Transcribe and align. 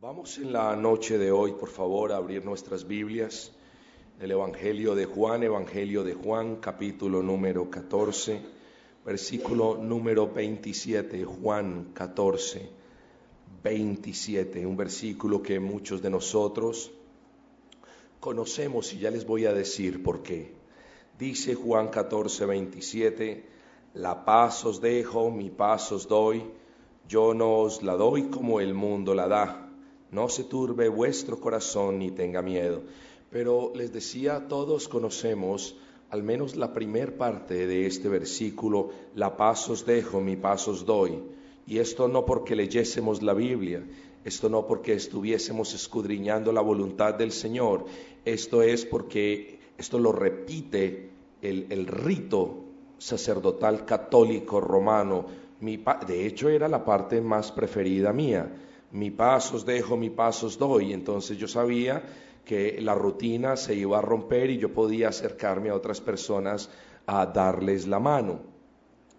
Vamos 0.00 0.38
en 0.38 0.52
la 0.52 0.76
noche 0.76 1.18
de 1.18 1.32
hoy, 1.32 1.52
por 1.52 1.68
favor, 1.68 2.12
a 2.12 2.16
abrir 2.16 2.44
nuestras 2.44 2.86
Biblias. 2.86 3.52
El 4.20 4.30
Evangelio 4.30 4.94
de 4.94 5.06
Juan, 5.06 5.42
Evangelio 5.42 6.04
de 6.04 6.14
Juan, 6.14 6.56
capítulo 6.56 7.22
número 7.22 7.68
14, 7.68 8.40
versículo 9.04 9.76
número 9.76 10.32
27, 10.32 11.24
Juan 11.24 11.90
14, 11.92 12.70
27, 13.62 14.66
un 14.66 14.76
versículo 14.76 15.42
que 15.42 15.60
muchos 15.60 16.00
de 16.00 16.10
nosotros 16.10 16.90
conocemos 18.24 18.94
y 18.94 19.00
ya 19.00 19.10
les 19.10 19.26
voy 19.26 19.44
a 19.44 19.52
decir 19.52 20.02
por 20.02 20.22
qué. 20.22 20.40
Dice 21.18 21.54
Juan 21.54 21.88
14, 21.88 22.46
27, 22.46 23.44
la 23.94 24.24
paz 24.24 24.64
os 24.64 24.80
dejo, 24.80 25.30
mi 25.30 25.50
paz 25.50 25.92
os 25.92 26.08
doy, 26.08 26.42
yo 27.06 27.34
no 27.34 27.58
os 27.58 27.82
la 27.82 27.96
doy 27.96 28.22
como 28.30 28.60
el 28.60 28.72
mundo 28.72 29.14
la 29.14 29.28
da 29.28 29.46
no 30.14 30.28
se 30.28 30.44
turbe 30.44 30.88
vuestro 30.88 31.40
corazón 31.40 31.98
ni 31.98 32.12
tenga 32.12 32.40
miedo. 32.40 32.82
Pero 33.30 33.72
les 33.74 33.92
decía, 33.92 34.46
todos 34.48 34.86
conocemos 34.86 35.76
al 36.10 36.22
menos 36.22 36.54
la 36.54 36.72
primer 36.72 37.16
parte 37.16 37.66
de 37.66 37.86
este 37.86 38.08
versículo, 38.08 38.90
la 39.16 39.36
paz 39.36 39.68
os 39.68 39.84
dejo, 39.84 40.20
mi 40.20 40.36
paz 40.36 40.68
os 40.68 40.86
doy. 40.86 41.18
Y 41.66 41.78
esto 41.78 42.06
no 42.06 42.24
porque 42.24 42.54
leyésemos 42.54 43.22
la 43.22 43.34
Biblia, 43.34 43.82
esto 44.24 44.48
no 44.48 44.66
porque 44.66 44.94
estuviésemos 44.94 45.74
escudriñando 45.74 46.52
la 46.52 46.60
voluntad 46.60 47.14
del 47.14 47.32
Señor, 47.32 47.84
esto 48.24 48.62
es 48.62 48.84
porque 48.84 49.58
esto 49.76 49.98
lo 49.98 50.12
repite 50.12 51.10
el, 51.42 51.86
rito 51.86 52.64
sacerdotal 52.98 53.84
católico 53.84 54.60
romano. 54.60 55.26
De 55.60 56.26
hecho 56.26 56.48
era 56.48 56.68
la 56.68 56.84
parte 56.84 57.20
más 57.20 57.52
preferida 57.52 58.12
mía 58.12 58.50
mi 58.94 59.10
paz 59.10 59.52
os 59.52 59.66
dejo, 59.66 59.96
mi 59.96 60.10
paz 60.10 60.44
os 60.44 60.56
doy. 60.56 60.92
Entonces 60.92 61.36
yo 61.36 61.48
sabía 61.48 62.02
que 62.44 62.80
la 62.80 62.94
rutina 62.94 63.56
se 63.56 63.74
iba 63.74 63.98
a 63.98 64.02
romper 64.02 64.50
y 64.50 64.58
yo 64.58 64.72
podía 64.72 65.08
acercarme 65.08 65.70
a 65.70 65.74
otras 65.74 66.00
personas 66.00 66.70
a 67.06 67.26
darles 67.26 67.88
la 67.88 67.98
mano. 67.98 68.53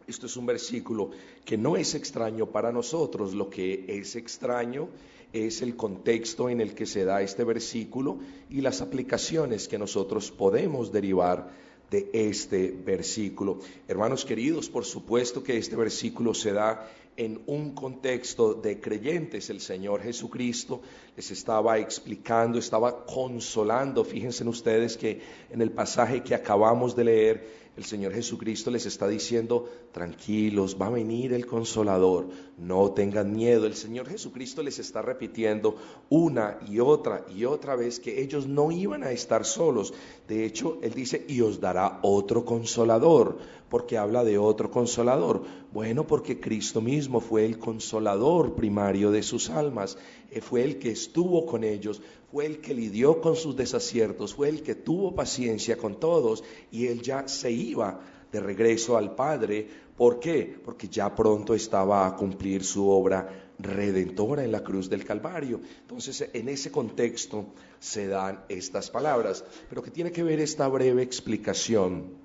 Esto 0.07 0.27
es 0.27 0.37
un 0.37 0.45
versículo 0.45 1.11
que 1.43 1.57
no 1.57 1.75
es 1.77 1.95
extraño 1.95 2.47
para 2.47 2.71
nosotros, 2.71 3.33
lo 3.33 3.49
que 3.49 3.85
es 3.87 4.15
extraño 4.15 4.89
es 5.33 5.61
el 5.61 5.75
contexto 5.75 6.49
en 6.49 6.61
el 6.61 6.75
que 6.75 6.85
se 6.85 7.03
da 7.05 7.21
este 7.21 7.43
versículo 7.43 8.19
y 8.49 8.61
las 8.61 8.81
aplicaciones 8.81 9.67
que 9.67 9.77
nosotros 9.77 10.31
podemos 10.31 10.91
derivar 10.91 11.49
de 11.89 12.09
este 12.13 12.71
versículo. 12.71 13.59
Hermanos 13.87 14.25
queridos, 14.25 14.69
por 14.69 14.85
supuesto 14.85 15.43
que 15.43 15.57
este 15.57 15.75
versículo 15.75 16.33
se 16.33 16.53
da 16.53 16.89
en 17.17 17.41
un 17.45 17.73
contexto 17.73 18.53
de 18.53 18.79
creyentes. 18.79 19.49
El 19.49 19.61
Señor 19.61 20.01
Jesucristo 20.01 20.81
les 21.15 21.31
estaba 21.31 21.79
explicando, 21.79 22.59
estaba 22.59 23.05
consolando. 23.05 24.03
Fíjense 24.03 24.43
ustedes 24.45 24.97
que 24.97 25.21
en 25.49 25.61
el 25.61 25.71
pasaje 25.71 26.23
que 26.23 26.35
acabamos 26.35 26.95
de 26.95 27.03
leer, 27.03 27.64
el 27.77 27.83
Señor 27.83 28.13
Jesucristo 28.13 28.71
les 28.71 28.85
está 28.85 29.07
diciendo, 29.07 29.69
tranquilos, 29.91 30.77
va 30.81 30.87
a 30.87 30.91
venir 30.91 31.33
el 31.33 31.45
consolador, 31.45 32.29
no 32.57 32.91
tengan 32.91 33.33
miedo. 33.33 33.65
El 33.65 33.75
Señor 33.75 34.07
Jesucristo 34.07 34.63
les 34.63 34.79
está 34.79 35.01
repitiendo 35.01 35.75
una 36.09 36.57
y 36.67 36.79
otra 36.79 37.25
y 37.35 37.43
otra 37.43 37.75
vez 37.75 37.99
que 37.99 38.21
ellos 38.21 38.47
no 38.47 38.71
iban 38.71 39.03
a 39.03 39.11
estar 39.11 39.43
solos. 39.43 39.93
De 40.27 40.45
hecho, 40.45 40.79
Él 40.81 40.93
dice, 40.93 41.25
y 41.27 41.41
os 41.41 41.59
dará 41.59 41.99
otro 42.01 42.45
consolador, 42.45 43.39
porque 43.75 43.97
habla 43.97 44.23
de 44.23 44.37
otro 44.37 44.71
consolador. 44.71 45.43
Bueno, 45.73 46.07
porque 46.07 46.39
Cristo 46.39 46.79
mismo 46.79 47.19
fue 47.19 47.43
el 47.43 47.59
consolador 47.59 48.55
primario 48.55 49.11
de 49.11 49.21
sus 49.21 49.49
almas, 49.49 49.97
eh, 50.31 50.39
fue 50.39 50.63
el 50.63 50.79
que 50.79 50.91
estuvo 50.91 51.45
con 51.45 51.65
ellos, 51.65 52.01
fue 52.31 52.45
el 52.45 52.61
que 52.61 52.73
lidió 52.73 53.19
con 53.19 53.35
sus 53.35 53.53
desaciertos, 53.57 54.33
fue 54.33 54.47
el 54.47 54.63
que 54.63 54.75
tuvo 54.75 55.13
paciencia 55.13 55.75
con 55.75 55.99
todos 55.99 56.41
y 56.71 56.87
él 56.87 57.01
ya 57.01 57.27
se 57.27 57.51
iba 57.51 57.99
de 58.31 58.39
regreso 58.39 58.95
al 58.95 59.13
Padre. 59.13 59.67
¿Por 59.97 60.21
qué? 60.21 60.55
Porque 60.63 60.87
ya 60.87 61.13
pronto 61.13 61.53
estaba 61.53 62.07
a 62.07 62.15
cumplir 62.15 62.63
su 62.63 62.87
obra 62.87 63.51
redentora 63.59 64.45
en 64.45 64.53
la 64.53 64.63
cruz 64.63 64.89
del 64.89 65.03
Calvario. 65.03 65.59
Entonces, 65.81 66.29
en 66.31 66.47
ese 66.47 66.71
contexto 66.71 67.47
se 67.77 68.07
dan 68.07 68.45
estas 68.47 68.89
palabras. 68.89 69.43
Pero 69.67 69.83
¿qué 69.83 69.91
tiene 69.91 70.13
que 70.13 70.23
ver 70.23 70.39
esta 70.39 70.65
breve 70.69 71.03
explicación 71.03 72.23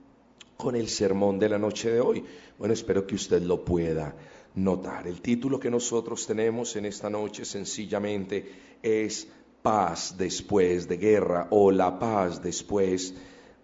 con 0.60 0.76
el 0.76 0.88
sermón 0.88 1.38
de 1.38 1.48
la 1.48 1.58
noche 1.58 1.90
de 1.90 2.00
hoy? 2.00 2.24
Bueno, 2.58 2.74
espero 2.74 3.06
que 3.06 3.14
usted 3.14 3.42
lo 3.42 3.64
pueda 3.64 4.14
notar. 4.54 5.06
El 5.06 5.20
título 5.20 5.58
que 5.58 5.70
nosotros 5.70 6.26
tenemos 6.26 6.76
en 6.76 6.84
esta 6.84 7.08
noche 7.08 7.44
sencillamente 7.44 8.76
es 8.82 9.26
paz 9.62 10.14
después 10.18 10.86
de 10.86 10.96
guerra 10.96 11.48
o 11.50 11.70
la 11.70 11.98
paz 11.98 12.42
después 12.42 13.14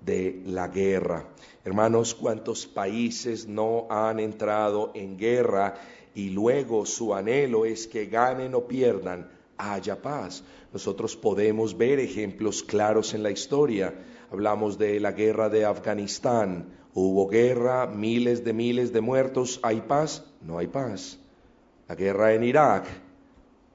de 0.00 0.42
la 0.46 0.68
guerra. 0.68 1.28
Hermanos, 1.64 2.14
¿cuántos 2.14 2.66
países 2.66 3.46
no 3.46 3.86
han 3.90 4.20
entrado 4.20 4.92
en 4.94 5.18
guerra 5.18 5.74
y 6.14 6.30
luego 6.30 6.86
su 6.86 7.14
anhelo 7.14 7.66
es 7.66 7.86
que 7.86 8.06
ganen 8.06 8.54
o 8.54 8.66
pierdan, 8.66 9.28
haya 9.58 10.00
paz? 10.00 10.44
Nosotros 10.72 11.16
podemos 11.16 11.76
ver 11.76 11.98
ejemplos 11.98 12.62
claros 12.62 13.14
en 13.14 13.22
la 13.22 13.30
historia. 13.30 13.94
Hablamos 14.30 14.78
de 14.78 15.00
la 15.00 15.12
guerra 15.12 15.48
de 15.48 15.64
Afganistán. 15.64 16.85
Hubo 16.98 17.28
guerra, 17.28 17.86
miles 17.86 18.42
de 18.42 18.54
miles 18.54 18.90
de 18.90 19.02
muertos. 19.02 19.60
¿Hay 19.62 19.82
paz? 19.82 20.24
No 20.40 20.56
hay 20.56 20.66
paz. 20.66 21.18
La 21.88 21.94
guerra 21.94 22.32
en 22.32 22.42
Irak, 22.42 22.86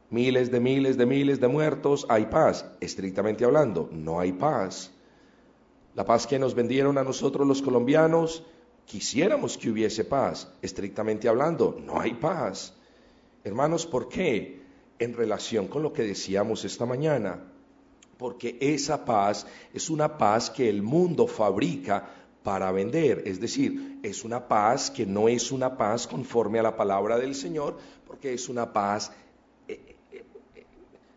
miles 0.09 0.50
de 0.50 0.59
miles 0.59 0.98
de 0.98 1.06
miles 1.06 1.40
de 1.40 1.48
muertos, 1.48 2.08
hay 2.10 2.26
paz. 2.26 2.66
Estrictamente 2.80 3.46
hablando, 3.46 3.88
no 3.92 4.20
hay 4.20 4.31
paz. 4.31 4.90
La 5.94 6.04
paz 6.04 6.26
que 6.26 6.40
nos 6.40 6.56
vendieron 6.56 6.98
a 6.98 7.04
nosotros 7.04 7.48
los 7.48 7.62
colombianos, 7.62 8.44
quisiéramos 8.86 9.56
que 9.56 9.70
hubiese 9.70 10.04
paz. 10.04 10.52
Estrictamente 10.64 11.30
hablando, 11.30 11.80
no 11.80 12.02
hay 12.02 12.16
paz. 12.16 12.74
Hermanos, 13.44 13.86
¿por 13.86 14.10
qué? 14.10 14.64
En 14.98 15.14
relación 15.14 15.68
con 15.68 15.84
lo 15.84 15.94
que 15.94 16.02
decíamos 16.02 16.66
esta 16.66 16.88
mañana. 16.88 17.40
Porque 18.18 18.58
esa 18.60 19.06
paz 19.06 19.46
es 19.76 19.92
una 19.92 20.18
paz 20.18 20.50
que 20.50 20.68
el 20.68 20.81
mundo 20.81 21.28
fabrica 21.28 22.21
para 22.44 22.72
vender. 22.72 23.24
Es 23.25 23.40
decir, 23.40 24.00
es 24.03 24.24
una 24.24 24.47
paz 24.47 24.90
que 24.91 25.06
no 25.06 25.29
es 25.29 25.52
una 25.52 25.78
paz 25.78 26.07
conforme 26.07 26.59
a 26.59 26.63
la 26.63 26.75
palabra 26.75 27.18
del 27.18 27.35
Señor, 27.35 27.78
porque 28.07 28.34
es 28.34 28.50
una 28.50 28.74
paz 28.74 29.12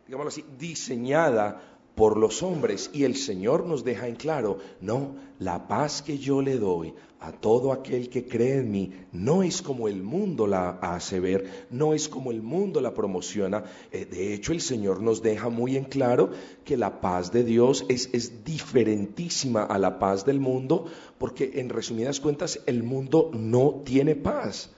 digámoslo 0.07 0.29
así, 0.29 0.45
diseñada 0.59 1.74
por 1.95 2.17
los 2.17 2.43
hombres. 2.43 2.91
Y 2.93 3.05
el 3.05 3.17
Señor 3.17 3.67
nos 3.67 3.85
deja 3.85 4.09
en 4.09 4.17
claro, 4.17 4.59
no, 4.81 5.17
la 5.39 5.69
paz 5.69 6.03
que 6.03 6.19
yo 6.19 6.43
le 6.43 6.59
doy 6.59 6.95
a 7.21 7.33
todo 7.33 7.73
aquel 7.73 8.11
que 8.11 8.29
cree 8.29 8.59
en 8.59 8.71
mí 8.71 8.93
no 9.13 9.43
es 9.43 9.63
como 9.63 9.89
el 9.89 10.03
mundo 10.03 10.47
la 10.47 10.71
hace 10.83 11.21
ver, 11.21 11.67
no 11.71 11.95
es 11.95 12.07
como 12.07 12.31
el 12.31 12.43
mundo 12.43 12.83
la 12.83 12.93
promociona. 12.93 13.65
Eh, 13.91 14.05
de 14.05 14.35
hecho, 14.35 14.53
el 14.53 14.61
Señor 14.61 15.01
nos 15.01 15.23
deja 15.23 15.49
muy 15.49 15.77
en 15.77 15.85
claro 15.85 16.31
que 16.65 16.77
la 16.77 17.01
paz 17.01 17.33
de 17.33 17.43
Dios 17.43 17.87
es, 17.89 18.11
es 18.13 18.45
diferentísima 18.45 19.63
a 19.63 19.79
la 19.79 19.99
paz 19.99 20.27
del 20.27 20.39
mundo, 20.39 20.85
porque 21.17 21.53
en 21.55 21.71
resumidas 21.71 22.21
cuentas 22.21 22.61
el 22.67 22.83
mundo 22.83 23.31
no 23.33 23.83
tiene 23.85 24.17
paz. 24.17 24.71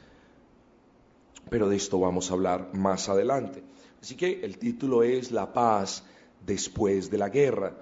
Pero 1.51 1.69
de 1.69 1.77
esto 1.77 1.99
vamos 1.99 2.31
a 2.31 2.35
hablar 2.35 2.71
más 2.75 3.09
adelante. 3.09 3.63
Así 4.01 4.15
que 4.15 4.41
el 4.45 4.59
título 4.59 5.03
es 5.03 5.33
La 5.33 5.53
paz 5.53 6.05
después 6.47 7.11
de 7.11 7.19
la 7.19 7.29
guerra. 7.29 7.77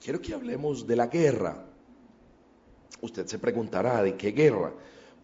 Quiero 0.00 0.20
que 0.20 0.34
hablemos 0.34 0.86
de 0.86 0.96
la 0.96 1.08
guerra. 1.08 1.64
Usted 3.00 3.26
se 3.26 3.38
preguntará, 3.38 4.02
¿de 4.02 4.16
qué 4.16 4.30
guerra? 4.30 4.72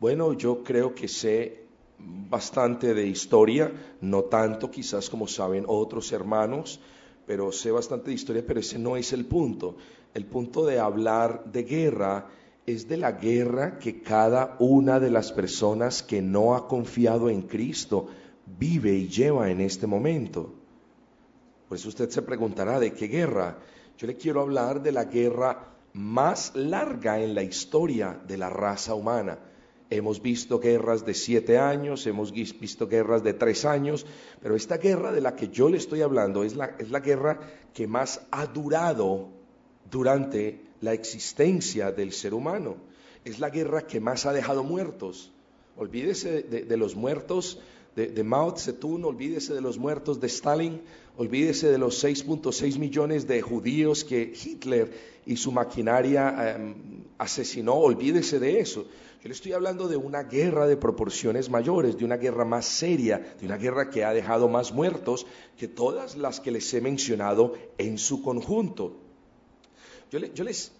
Bueno, 0.00 0.32
yo 0.32 0.62
creo 0.64 0.94
que 0.94 1.08
sé 1.08 1.62
bastante 1.98 2.94
de 2.94 3.06
historia, 3.06 3.72
no 4.00 4.24
tanto 4.24 4.70
quizás 4.70 5.08
como 5.08 5.28
saben 5.28 5.64
otros 5.68 6.10
hermanos, 6.10 6.80
pero 7.26 7.52
sé 7.52 7.70
bastante 7.70 8.10
de 8.10 8.14
historia, 8.14 8.44
pero 8.44 8.60
ese 8.60 8.78
no 8.78 8.96
es 8.96 9.12
el 9.12 9.24
punto. 9.26 9.76
El 10.12 10.26
punto 10.26 10.66
de 10.66 10.80
hablar 10.80 11.44
de 11.44 11.62
guerra 11.62 12.28
es 12.66 12.88
de 12.88 12.96
la 12.96 13.12
guerra 13.12 13.78
que 13.78 14.02
cada 14.02 14.56
una 14.58 15.00
de 15.00 15.10
las 15.10 15.32
personas 15.32 16.02
que 16.02 16.20
no 16.20 16.54
ha 16.54 16.68
confiado 16.68 17.30
en 17.30 17.42
Cristo 17.42 18.08
vive 18.58 18.92
y 18.92 19.08
lleva 19.08 19.50
en 19.50 19.60
este 19.60 19.86
momento. 19.86 20.61
Por 21.72 21.78
eso 21.78 21.88
usted 21.88 22.10
se 22.10 22.20
preguntará, 22.20 22.78
¿de 22.78 22.92
qué 22.92 23.06
guerra? 23.06 23.56
Yo 23.96 24.06
le 24.06 24.18
quiero 24.18 24.42
hablar 24.42 24.82
de 24.82 24.92
la 24.92 25.04
guerra 25.04 25.72
más 25.94 26.54
larga 26.54 27.18
en 27.18 27.34
la 27.34 27.42
historia 27.42 28.20
de 28.28 28.36
la 28.36 28.50
raza 28.50 28.94
humana. 28.94 29.38
Hemos 29.88 30.20
visto 30.20 30.60
guerras 30.60 31.06
de 31.06 31.14
siete 31.14 31.56
años, 31.56 32.06
hemos 32.06 32.30
visto 32.30 32.86
guerras 32.86 33.22
de 33.22 33.32
tres 33.32 33.64
años, 33.64 34.04
pero 34.42 34.54
esta 34.54 34.76
guerra 34.76 35.12
de 35.12 35.22
la 35.22 35.34
que 35.34 35.48
yo 35.48 35.70
le 35.70 35.78
estoy 35.78 36.02
hablando 36.02 36.44
es 36.44 36.56
la, 36.56 36.76
es 36.78 36.90
la 36.90 37.00
guerra 37.00 37.40
que 37.72 37.86
más 37.86 38.20
ha 38.30 38.44
durado 38.44 39.30
durante 39.90 40.60
la 40.82 40.92
existencia 40.92 41.90
del 41.90 42.12
ser 42.12 42.34
humano. 42.34 42.76
Es 43.24 43.40
la 43.40 43.48
guerra 43.48 43.86
que 43.86 43.98
más 43.98 44.26
ha 44.26 44.34
dejado 44.34 44.62
muertos. 44.62 45.32
Olvídese 45.78 46.42
de, 46.42 46.76
los 46.76 46.96
muertos 46.96 47.60
de, 47.96 48.24
Mao 48.24 48.54
Zedong, 48.58 49.06
olvídese 49.06 49.54
de 49.54 49.62
los 49.62 49.78
muertos 49.78 50.20
de 50.20 50.26
Stalin, 50.26 50.82
olvídese 51.16 51.70
de 51.70 51.78
los 51.78 52.02
6.6 52.02 52.78
millones 52.78 53.26
de 53.26 53.42
judíos 53.42 54.04
que 54.04 54.32
Hitler 54.32 54.92
y 55.26 55.36
su 55.36 55.52
maquinaria 55.52 56.54
em, 56.54 56.74
asesinó, 57.18 57.74
olvídese 57.74 58.38
de 58.38 58.60
eso. 58.60 58.86
Yo 59.22 59.28
le 59.28 59.34
estoy 59.34 59.52
hablando 59.52 59.86
de 59.86 59.96
una 59.96 60.24
guerra 60.24 60.66
de 60.66 60.76
proporciones 60.76 61.48
mayores, 61.48 61.96
de 61.96 62.04
una 62.04 62.16
guerra 62.16 62.44
más 62.44 62.64
seria, 62.64 63.36
de 63.38 63.46
una 63.46 63.56
guerra 63.56 63.88
que 63.88 64.04
ha 64.04 64.12
dejado 64.12 64.48
más 64.48 64.72
muertos 64.72 65.26
que 65.56 65.68
todas 65.68 66.16
las 66.16 66.40
que 66.40 66.50
les 66.50 66.74
he 66.74 66.80
mencionado 66.80 67.54
en 67.78 67.98
su 67.98 68.20
conjunto. 68.20 68.96
Yo, 70.10 70.44
les 70.44 70.72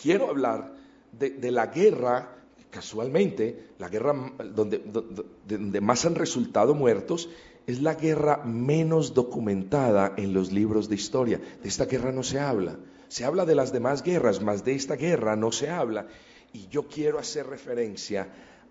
quiero 0.00 0.30
hablar 0.30 0.74
de, 1.12 1.50
la 1.50 1.66
guerra, 1.66 2.39
casualmente, 2.70 3.70
la 3.78 3.88
guerra 3.88 4.32
donde, 4.54 5.80
más 5.80 6.04
han 6.04 6.14
resultado 6.14 6.74
muertos, 6.74 7.28
es 7.66 7.82
la 7.82 7.94
guerra 7.94 8.42
menos 8.44 9.14
documentada 9.14 10.14
en 10.16 10.32
los 10.32 10.52
libros 10.52 10.88
de 10.88 10.94
historia. 10.94 11.40
De 11.62 11.68
esta 11.68 11.84
guerra 11.84 12.12
no 12.12 12.22
se 12.22 12.40
habla. 12.40 12.78
Se 13.08 13.24
habla 13.24 13.44
de 13.44 13.54
las 13.54 13.72
demás 13.72 14.02
guerras, 14.02 14.40
mas 14.40 14.64
de 14.64 14.74
esta 14.74 14.96
guerra 14.96 15.36
no 15.36 15.52
se 15.52 15.68
habla. 15.68 16.06
Y 16.52 16.68
yo 16.68 16.88
quiero 16.88 17.18
hacer 17.18 17.46
referencia 17.46 18.28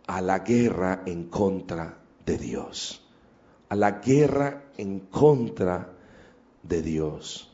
a 0.08 0.22
la 0.22 0.40
guerra 0.40 1.04
en 1.06 1.26
contra 1.26 2.00
de 2.26 2.38
Dios. 2.38 3.06
A 3.70 3.76
la 3.76 4.00
guerra 4.00 4.72
en 4.78 5.02
contra 5.02 5.94
de 6.64 6.82
Dios. 6.82 7.50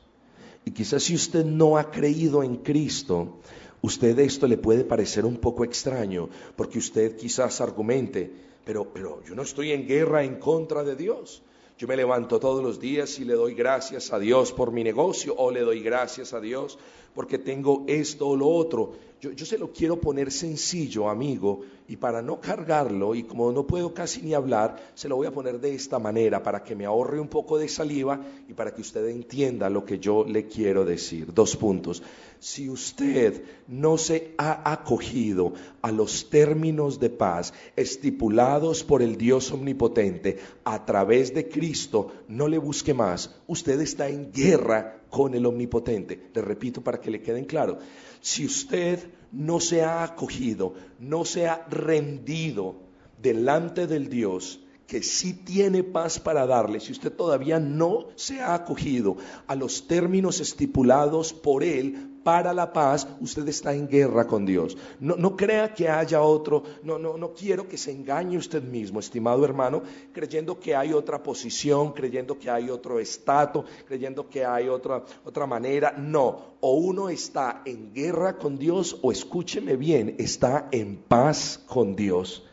Y 0.64 0.72
quizás 0.72 1.04
si 1.04 1.16
usted 1.16 1.46
no 1.46 1.78
ha 1.78 1.92
creído 1.92 2.42
en 2.42 2.58
Cristo, 2.58 3.40
usted 3.86 4.18
esto 4.20 4.48
le 4.48 4.58
puede 4.58 4.84
parecer 4.84 5.26
un 5.26 5.38
poco 5.38 5.64
extraño, 5.64 6.30
porque 6.56 6.80
usted 6.80 7.16
quizás 7.16 7.62
argumente, 7.62 8.32
pero, 8.66 8.92
pero 8.92 9.24
yo 9.24 9.36
no 9.36 9.44
estoy 9.44 9.72
en 9.72 9.88
guerra 9.88 10.24
en 10.24 10.36
contra 10.36 10.84
de 10.84 10.96
Dios. 10.96 11.44
Yo 11.78 11.88
me 11.88 11.98
levanto 11.98 12.40
todos 12.40 12.64
los 12.64 12.80
días 12.80 13.20
y 13.20 13.26
le 13.26 13.34
doy 13.34 13.54
gracias 13.54 14.14
a 14.14 14.20
Dios 14.20 14.54
por 14.54 14.72
mi 14.72 14.84
negocio 14.84 15.36
o 15.38 15.52
le 15.52 15.60
doy 15.60 15.82
gracias 15.82 16.34
a 16.34 16.40
Dios 16.40 16.80
porque 17.16 17.40
tengo 17.40 17.86
esto 17.88 18.28
o 18.28 18.36
lo 18.36 18.48
otro. 18.48 18.94
Yo, 19.22 19.46
se 19.46 19.58
lo 19.58 19.72
quiero 19.72 20.00
poner 20.00 20.32
sencillo, 20.32 21.10
amigo, 21.10 21.62
y 21.88 21.96
para 21.96 22.22
no 22.22 22.40
cargarlo, 22.40 23.16
y 23.16 23.24
como 23.24 23.52
no 23.52 23.66
puedo 23.66 23.92
casi 23.92 24.22
ni 24.22 24.36
hablar, 24.36 24.76
se 24.94 25.10
lo 25.10 25.16
voy 25.16 25.26
a 25.26 25.32
poner 25.32 25.60
de 25.60 25.74
esta 25.74 25.98
manera 25.98 26.44
para 26.44 26.64
que 26.64 26.76
me 26.76 26.86
ahorre 26.86 27.20
un 27.20 27.28
poco 27.28 27.58
de 27.58 27.68
saliva 27.68 28.22
y 28.48 28.54
para 28.54 28.74
que 28.74 28.82
usted 28.82 29.08
entienda 29.08 29.70
lo 29.70 29.84
que 29.84 29.98
yo 29.98 30.26
le 30.26 30.46
quiero 30.46 30.86
decir. 30.86 31.34
Dos 31.34 31.56
puntos. 31.56 32.04
Si 32.40 32.70
usted 32.70 33.42
no 33.68 33.98
se 33.98 34.36
ha 34.38 34.72
acogido 34.72 35.54
a 35.82 35.92
los 35.92 36.30
términos 36.30 37.00
de 37.00 37.10
paz 37.10 37.54
estipulados 37.76 38.84
por 38.84 39.02
el 39.02 39.18
Dios 39.18 39.52
omnipotente 39.52 40.38
a 40.66 40.86
través 40.86 41.34
de 41.34 41.48
Cristo, 41.48 42.12
no 42.28 42.48
le 42.48 42.60
busque 42.60 42.94
más. 42.94 43.36
Usted 43.48 43.80
está 43.80 44.08
en 44.10 44.32
guerra 44.32 45.05
con 45.16 45.34
el 45.34 45.46
omnipotente. 45.46 46.30
Le 46.34 46.42
repito 46.42 46.82
para 46.82 47.00
que 47.00 47.10
le 47.10 47.22
queden 47.22 47.46
claro. 47.46 47.78
Si 48.20 48.46
usted 48.46 49.00
no 49.32 49.62
se 49.62 49.82
ha 49.82 50.04
acogido, 50.04 50.74
no 51.00 51.24
se 51.24 51.48
ha 51.48 51.66
rendido 51.70 52.76
delante 53.22 53.88
del 53.88 54.10
Dios 54.10 54.60
que 54.88 55.02
sí 55.02 55.32
tiene 55.32 55.84
paz 55.84 56.20
para 56.20 56.46
darle, 56.46 56.82
si 56.82 56.92
usted 56.92 57.14
todavía 57.14 57.62
no 57.62 58.08
se 58.16 58.42
ha 58.42 58.56
acogido 58.56 59.16
a 59.48 59.56
los 59.56 59.88
términos 59.88 60.42
estipulados 60.42 61.32
por 61.32 61.64
Él 61.64 62.15
para 62.26 62.56
la 62.56 62.74
paz, 62.74 63.08
usted 63.22 63.48
está 63.48 63.76
en 63.76 63.88
guerra 63.88 64.26
con 64.26 64.48
Dios. 64.48 64.76
No, 65.00 65.16
no 65.16 65.38
crea 65.38 65.76
que 65.76 65.88
haya 65.88 66.24
otro, 66.24 66.64
no, 66.82 66.98
no, 66.98 67.18
no 67.18 67.36
quiero 67.36 67.68
que 67.68 67.78
se 67.78 67.92
engañe 67.92 68.36
usted 68.36 68.64
mismo, 68.64 69.00
estimado 69.00 69.46
hermano, 69.46 69.84
creyendo 70.12 70.60
que 70.60 70.76
hay 70.76 70.92
otra 70.92 71.22
posición, 71.22 71.94
creyendo 71.94 72.40
que 72.40 72.50
hay 72.50 72.72
otro 72.72 73.00
estatus, 73.00 73.66
creyendo 73.88 74.28
que 74.28 74.44
hay 74.44 74.68
otra, 74.70 75.04
otra 75.24 75.46
manera. 75.46 75.94
No, 75.96 76.56
o 76.62 76.74
uno 76.74 77.10
está 77.10 77.62
en 77.64 77.94
guerra 77.94 78.40
con 78.40 78.58
Dios 78.58 78.98
o 79.04 79.12
escúcheme 79.12 79.76
bien, 79.76 80.16
está 80.18 80.68
en 80.72 80.96
paz 80.98 81.64
con 81.68 81.96
Dios. 81.96 82.44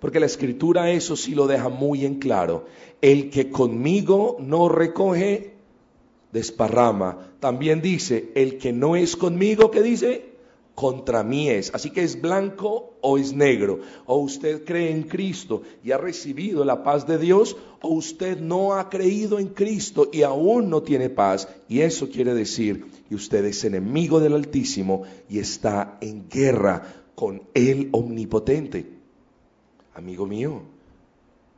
Porque 0.00 0.18
la 0.18 0.24
escritura 0.24 0.90
eso 0.90 1.14
sí 1.14 1.34
lo 1.34 1.46
deja 1.46 1.68
muy 1.68 2.06
en 2.06 2.20
claro. 2.20 2.64
El 3.02 3.28
que 3.28 3.50
conmigo 3.50 4.38
no 4.40 4.70
recoge, 4.70 5.49
desparrama. 6.32 7.32
También 7.40 7.80
dice, 7.80 8.30
el 8.34 8.58
que 8.58 8.72
no 8.72 8.96
es 8.96 9.16
conmigo, 9.16 9.70
¿qué 9.70 9.82
dice? 9.82 10.30
Contra 10.74 11.22
mí 11.22 11.50
es. 11.50 11.74
Así 11.74 11.90
que 11.90 12.02
es 12.02 12.20
blanco 12.20 12.94
o 13.00 13.18
es 13.18 13.32
negro. 13.32 13.80
O 14.06 14.18
usted 14.18 14.64
cree 14.64 14.90
en 14.90 15.02
Cristo 15.02 15.62
y 15.84 15.92
ha 15.92 15.98
recibido 15.98 16.64
la 16.64 16.82
paz 16.82 17.06
de 17.06 17.18
Dios, 17.18 17.56
o 17.82 17.88
usted 17.88 18.38
no 18.38 18.74
ha 18.74 18.88
creído 18.88 19.38
en 19.38 19.48
Cristo 19.48 20.08
y 20.12 20.22
aún 20.22 20.70
no 20.70 20.82
tiene 20.82 21.10
paz. 21.10 21.48
Y 21.68 21.80
eso 21.80 22.08
quiere 22.08 22.34
decir 22.34 22.86
que 23.08 23.14
usted 23.14 23.44
es 23.44 23.64
enemigo 23.64 24.20
del 24.20 24.34
Altísimo 24.34 25.02
y 25.28 25.38
está 25.38 25.98
en 26.00 26.28
guerra 26.28 27.04
con 27.14 27.42
el 27.54 27.88
Omnipotente 27.92 29.00
amigo 29.94 30.26
mío. 30.26 30.62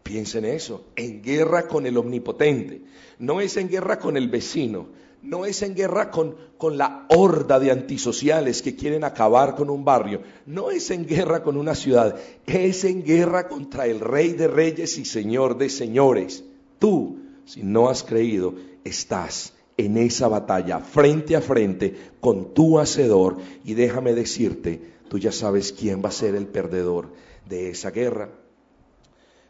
Piensa 0.03 0.39
en 0.39 0.47
eso, 0.47 0.87
en 0.97 1.23
guerra 1.23 1.69
con 1.69 1.87
el 1.87 1.97
omnipotente. 1.97 2.83
No 3.19 3.41
es 3.41 3.57
en 3.57 3.69
guerra 3.69 3.99
con 3.99 4.17
el 4.17 4.29
vecino, 4.29 4.89
no 5.23 5.47
es 5.47 5.63
en 5.63 5.75
guerra 5.75 6.11
con, 6.11 6.35
con, 6.59 6.77
la 6.77 7.07
horda 7.09 7.61
de 7.61 7.71
antisociales 7.71 8.61
que 8.61 8.75
quieren 8.75 9.05
acabar 9.05 9.55
con 9.55 9.71
un 9.71 9.85
barrio, 9.85 10.23
no 10.47 10.71
es 10.71 10.91
en 10.91 11.07
guerra 11.07 11.43
con 11.43 11.57
una 11.57 11.77
ciudad, 11.77 12.17
es 12.47 12.85
en 12.85 13.05
guerra 13.05 13.49
contra 13.49 13.87
el 13.87 14.01
rey 14.01 14.33
de 14.33 14.49
reyes 14.49 14.99
y 14.99 15.05
señor 15.05 15.57
de 15.59 15.69
señores. 15.69 16.43
Tú, 16.81 17.21
si 17.45 17.63
no 17.63 17.89
has 17.89 18.03
creído, 18.03 18.55
estás 18.85 19.53
en 19.77 19.97
esa 19.97 20.29
batalla 20.29 20.81
frente 20.81 21.37
a 21.37 21.41
frente 21.41 21.95
con 22.21 22.53
tu 22.53 22.79
hacedor 22.79 23.39
y 23.65 23.75
déjame 23.75 24.15
decirte, 24.15 24.81
tú 25.09 25.19
ya 25.19 25.33
sabes 25.33 25.73
quién 25.73 26.03
va 26.05 26.09
a 26.09 26.13
ser 26.13 26.35
el 26.35 26.47
perdedor 26.47 27.11
de 27.49 27.71
esa 27.71 27.91
guerra. 27.91 28.31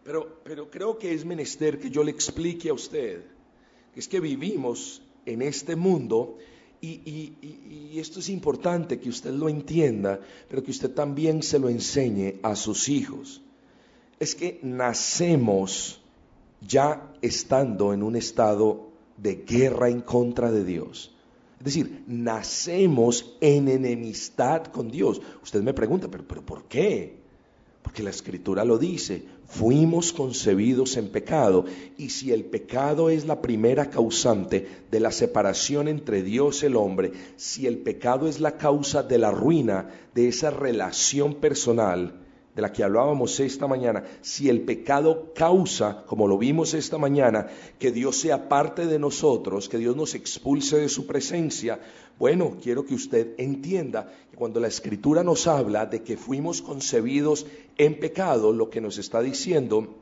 Pero, 0.05 0.41
pero 0.45 0.71
creo 0.71 0.99
que 0.99 1.15
es 1.15 1.25
menester 1.25 1.79
que 1.79 1.91
yo 1.91 2.03
le 2.03 2.11
explique 2.11 2.69
a 2.69 2.75
usted 2.75 3.23
que 3.93 4.01
es 4.01 4.09
que 4.09 4.21
vivimos 4.21 5.03
en 5.27 5.43
este 5.43 5.77
mundo 5.77 6.39
y, 6.81 6.89
y, 6.89 7.99
esto 8.01 8.19
es 8.19 8.29
importante 8.29 8.99
que 8.99 9.09
usted 9.09 9.31
lo 9.31 9.49
entienda, 9.49 10.19
pero 10.49 10.65
que 10.65 10.73
usted 10.73 10.91
también 10.91 11.41
se 11.45 11.61
lo 11.61 11.69
enseñe 11.69 12.41
a 12.43 12.57
sus 12.57 12.89
hijos. 12.89 13.41
Es 14.19 14.35
que 14.35 14.59
nacemos 14.63 16.01
ya 16.61 17.15
estando 17.21 17.93
en 17.93 18.03
un 18.03 18.17
estado 18.17 18.89
de 19.17 19.45
guerra 19.47 19.91
en 19.91 20.01
contra 20.01 20.51
de 20.51 20.65
Dios. 20.65 21.15
Es 21.59 21.67
decir, 21.67 22.03
nacemos 22.09 23.37
en 23.41 23.69
enemistad 23.69 24.65
con 24.65 24.91
Dios. 24.91 25.21
Usted 25.41 25.63
me 25.63 25.75
pregunta, 25.75 26.09
pero, 26.11 26.27
pero 26.27 26.45
¿por 26.45 26.65
qué? 26.65 27.22
Porque 27.83 28.03
la 28.03 28.11
escritura 28.11 28.65
lo 28.65 28.79
dice, 28.79 29.25
fuimos 29.47 30.13
concebidos 30.13 30.97
en 30.97 31.09
pecado 31.09 31.65
y 31.99 32.11
si 32.11 32.33
el 32.33 32.45
pecado 32.45 33.11
es 33.11 33.27
la 33.27 33.43
primera 33.43 33.91
causante 33.91 34.67
de 34.91 35.01
la 35.01 35.11
separación 35.11 35.89
entre 35.89 36.23
Dios 36.23 36.63
y 36.63 36.67
el 36.67 36.77
hombre, 36.77 37.13
si 37.37 37.67
el 37.67 37.79
pecado 37.79 38.29
es 38.29 38.41
la 38.41 38.57
causa 38.57 39.03
de 39.03 39.19
la 39.19 39.31
ruina 39.31 39.91
de 40.15 40.29
esa 40.29 40.51
relación 40.51 41.35
personal, 41.35 42.22
de 42.55 42.63
la 42.63 42.73
que 42.73 42.85
hablábamos 42.85 43.41
esta 43.41 43.67
mañana, 43.67 44.05
si 44.21 44.49
el 44.49 44.61
pecado 44.63 45.33
causa, 45.35 46.05
como 46.07 46.29
lo 46.29 46.37
vimos 46.37 46.75
esta 46.75 46.99
mañana, 46.99 47.47
que 47.79 47.93
Dios 47.93 48.17
sea 48.17 48.49
parte 48.49 48.87
de 48.87 48.99
nosotros, 48.99 49.69
que 49.69 49.79
Dios 49.79 49.97
nos 49.97 50.15
expulse 50.15 50.79
de 50.79 50.89
su 50.89 51.07
presencia, 51.07 51.81
bueno, 52.19 52.59
quiero 52.63 52.85
que 52.85 52.95
usted 52.95 53.35
entienda 53.39 54.13
que 54.31 54.37
cuando 54.37 54.61
la 54.61 54.69
escritura 54.69 55.25
nos 55.25 55.47
habla 55.47 55.87
de 55.87 56.03
que 56.03 56.17
fuimos 56.17 56.61
concebidos 56.61 57.47
en 57.79 57.99
pecado, 57.99 58.53
lo 58.53 58.69
que 58.69 58.83
nos 58.83 58.99
está 58.99 59.23
diciendo 59.23 60.02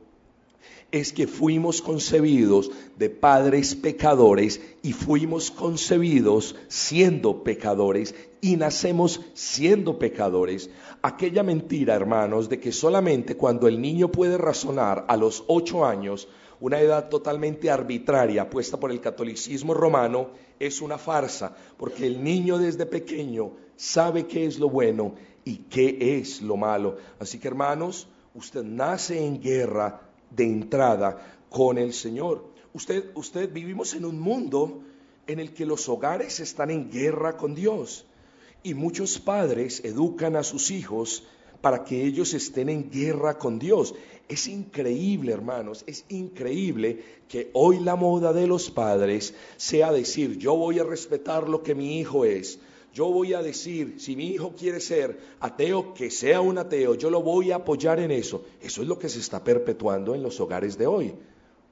es 0.91 1.13
que 1.13 1.27
fuimos 1.27 1.81
concebidos 1.81 2.71
de 2.97 3.09
padres 3.09 3.75
pecadores 3.75 4.61
y 4.83 4.93
fuimos 4.93 5.49
concebidos 5.49 6.55
siendo 6.67 7.43
pecadores 7.43 8.13
y 8.41 8.57
nacemos 8.57 9.21
siendo 9.33 9.97
pecadores. 9.97 10.69
Aquella 11.01 11.43
mentira, 11.43 11.95
hermanos, 11.95 12.49
de 12.49 12.59
que 12.59 12.71
solamente 12.71 13.37
cuando 13.37 13.67
el 13.67 13.81
niño 13.81 14.11
puede 14.11 14.37
razonar 14.37 15.05
a 15.07 15.15
los 15.15 15.43
ocho 15.47 15.85
años, 15.85 16.27
una 16.59 16.79
edad 16.79 17.09
totalmente 17.09 17.71
arbitraria 17.71 18.49
puesta 18.49 18.79
por 18.79 18.91
el 18.91 19.01
catolicismo 19.01 19.73
romano, 19.73 20.29
es 20.59 20.81
una 20.81 20.97
farsa, 20.97 21.55
porque 21.77 22.05
el 22.05 22.23
niño 22.23 22.57
desde 22.57 22.85
pequeño 22.85 23.53
sabe 23.75 24.27
qué 24.27 24.45
es 24.45 24.59
lo 24.59 24.69
bueno 24.69 25.15
y 25.43 25.57
qué 25.69 26.19
es 26.19 26.41
lo 26.41 26.57
malo. 26.57 26.97
Así 27.19 27.39
que, 27.39 27.47
hermanos, 27.47 28.07
usted 28.35 28.63
nace 28.63 29.25
en 29.25 29.41
guerra 29.41 30.10
de 30.35 30.45
entrada 30.45 31.39
con 31.49 31.77
el 31.77 31.93
Señor. 31.93 32.45
Usted, 32.73 33.11
usted 33.15 33.51
vivimos 33.51 33.93
en 33.93 34.05
un 34.05 34.19
mundo 34.19 34.81
en 35.27 35.39
el 35.39 35.53
que 35.53 35.65
los 35.65 35.87
hogares 35.89 36.39
están 36.39 36.71
en 36.71 36.89
guerra 36.89 37.37
con 37.37 37.55
Dios. 37.55 38.05
Y 38.63 38.73
muchos 38.73 39.19
padres 39.19 39.83
educan 39.83 40.35
a 40.35 40.43
sus 40.43 40.71
hijos 40.71 41.23
para 41.61 41.83
que 41.83 42.03
ellos 42.03 42.33
estén 42.33 42.69
en 42.69 42.89
guerra 42.89 43.37
con 43.37 43.59
Dios. 43.59 43.95
Es 44.27 44.47
increíble, 44.47 45.33
hermanos, 45.33 45.83
es 45.87 46.05
increíble 46.09 47.03
que 47.27 47.49
hoy 47.53 47.79
la 47.79 47.95
moda 47.95 48.33
de 48.33 48.47
los 48.47 48.69
padres 48.71 49.33
sea 49.57 49.91
decir, 49.91 50.37
yo 50.37 50.55
voy 50.55 50.79
a 50.79 50.83
respetar 50.83 51.49
lo 51.49 51.63
que 51.63 51.75
mi 51.75 51.99
hijo 51.99 52.25
es. 52.25 52.59
Yo 52.93 53.07
voy 53.07 53.33
a 53.33 53.41
decir, 53.41 53.95
si 53.99 54.15
mi 54.15 54.27
hijo 54.27 54.53
quiere 54.57 54.79
ser 54.79 55.17
ateo, 55.39 55.93
que 55.93 56.11
sea 56.11 56.41
un 56.41 56.57
ateo, 56.57 56.95
yo 56.95 57.09
lo 57.09 57.21
voy 57.21 57.51
a 57.51 57.57
apoyar 57.57 57.99
en 57.99 58.11
eso. 58.11 58.43
Eso 58.61 58.81
es 58.81 58.87
lo 58.87 58.99
que 58.99 59.09
se 59.09 59.19
está 59.19 59.43
perpetuando 59.43 60.13
en 60.13 60.23
los 60.23 60.39
hogares 60.39 60.77
de 60.77 60.87
hoy. 60.87 61.13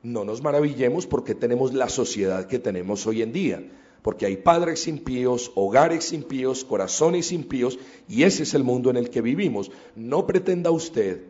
No 0.02 0.24
nos 0.24 0.42
maravillemos 0.42 1.06
porque 1.06 1.36
tenemos 1.36 1.74
la 1.74 1.90
sociedad 1.90 2.48
que 2.48 2.60
tenemos 2.60 3.06
hoy 3.06 3.22
en 3.22 3.34
día 3.34 3.64
porque 4.02 4.26
hay 4.26 4.38
padres 4.38 4.88
impíos, 4.88 5.52
hogares 5.56 6.14
impíos, 6.14 6.64
corazones 6.64 7.32
impíos, 7.32 7.80
y 8.08 8.24
ese 8.24 8.44
es 8.44 8.54
el 8.54 8.64
mundo 8.64 8.90
en 8.90 8.98
el 8.98 9.10
que 9.10 9.22
vivimos. 9.22 9.72
No 9.96 10.26
pretenda 10.26 10.72
usted 10.72 11.24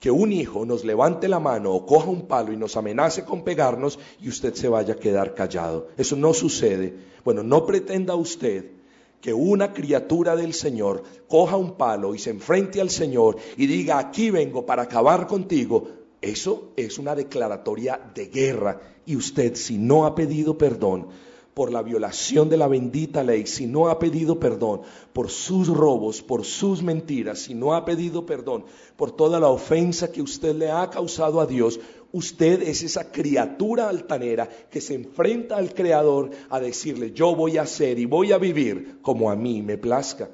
que 0.00 0.10
un 0.10 0.32
hijo 0.32 0.64
nos 0.66 0.84
levante 0.84 1.26
la 1.26 1.40
mano 1.40 1.72
o 1.72 1.86
coja 1.86 2.08
un 2.08 2.26
palo 2.26 2.52
y 2.52 2.56
nos 2.56 2.76
amenace 2.76 3.24
con 3.24 3.42
pegarnos 3.42 3.98
y 4.20 4.28
usted 4.28 4.54
se 4.54 4.68
vaya 4.68 4.94
a 4.94 4.98
quedar 4.98 5.34
callado. 5.34 5.88
Eso 5.96 6.16
no 6.16 6.32
sucede. 6.34 6.94
Bueno, 7.24 7.42
no 7.42 7.66
pretenda 7.66 8.14
usted 8.14 8.70
que 9.20 9.32
una 9.32 9.72
criatura 9.72 10.36
del 10.36 10.54
Señor 10.54 11.02
coja 11.28 11.56
un 11.56 11.76
palo 11.76 12.14
y 12.14 12.18
se 12.18 12.30
enfrente 12.30 12.80
al 12.80 12.90
Señor 12.90 13.36
y 13.56 13.66
diga, 13.66 13.98
aquí 13.98 14.30
vengo 14.30 14.64
para 14.66 14.82
acabar 14.82 15.26
contigo. 15.26 15.88
Eso 16.20 16.72
es 16.76 16.98
una 16.98 17.14
declaratoria 17.14 18.00
de 18.14 18.26
guerra 18.26 18.80
y 19.04 19.16
usted 19.16 19.54
si 19.54 19.78
no 19.78 20.06
ha 20.06 20.14
pedido 20.14 20.56
perdón, 20.56 21.08
por 21.56 21.72
la 21.72 21.80
violación 21.80 22.50
de 22.50 22.58
la 22.58 22.68
bendita 22.68 23.22
ley, 23.22 23.46
si 23.46 23.66
no 23.66 23.88
ha 23.88 23.98
pedido 23.98 24.38
perdón 24.38 24.82
por 25.14 25.30
sus 25.30 25.68
robos, 25.68 26.20
por 26.20 26.44
sus 26.44 26.82
mentiras, 26.82 27.38
si 27.38 27.54
no 27.54 27.74
ha 27.74 27.86
pedido 27.86 28.26
perdón 28.26 28.66
por 28.94 29.16
toda 29.16 29.40
la 29.40 29.48
ofensa 29.48 30.12
que 30.12 30.20
usted 30.20 30.54
le 30.54 30.70
ha 30.70 30.90
causado 30.90 31.40
a 31.40 31.46
Dios, 31.46 31.80
usted 32.12 32.60
es 32.60 32.82
esa 32.82 33.10
criatura 33.10 33.88
altanera 33.88 34.46
que 34.70 34.82
se 34.82 34.96
enfrenta 34.96 35.56
al 35.56 35.72
Creador 35.72 36.28
a 36.50 36.60
decirle, 36.60 37.12
yo 37.12 37.34
voy 37.34 37.56
a 37.56 37.64
ser 37.64 37.98
y 37.98 38.04
voy 38.04 38.32
a 38.32 38.38
vivir 38.38 38.98
como 39.00 39.30
a 39.30 39.34
mí 39.34 39.62
me 39.62 39.78
plazca. 39.78 40.28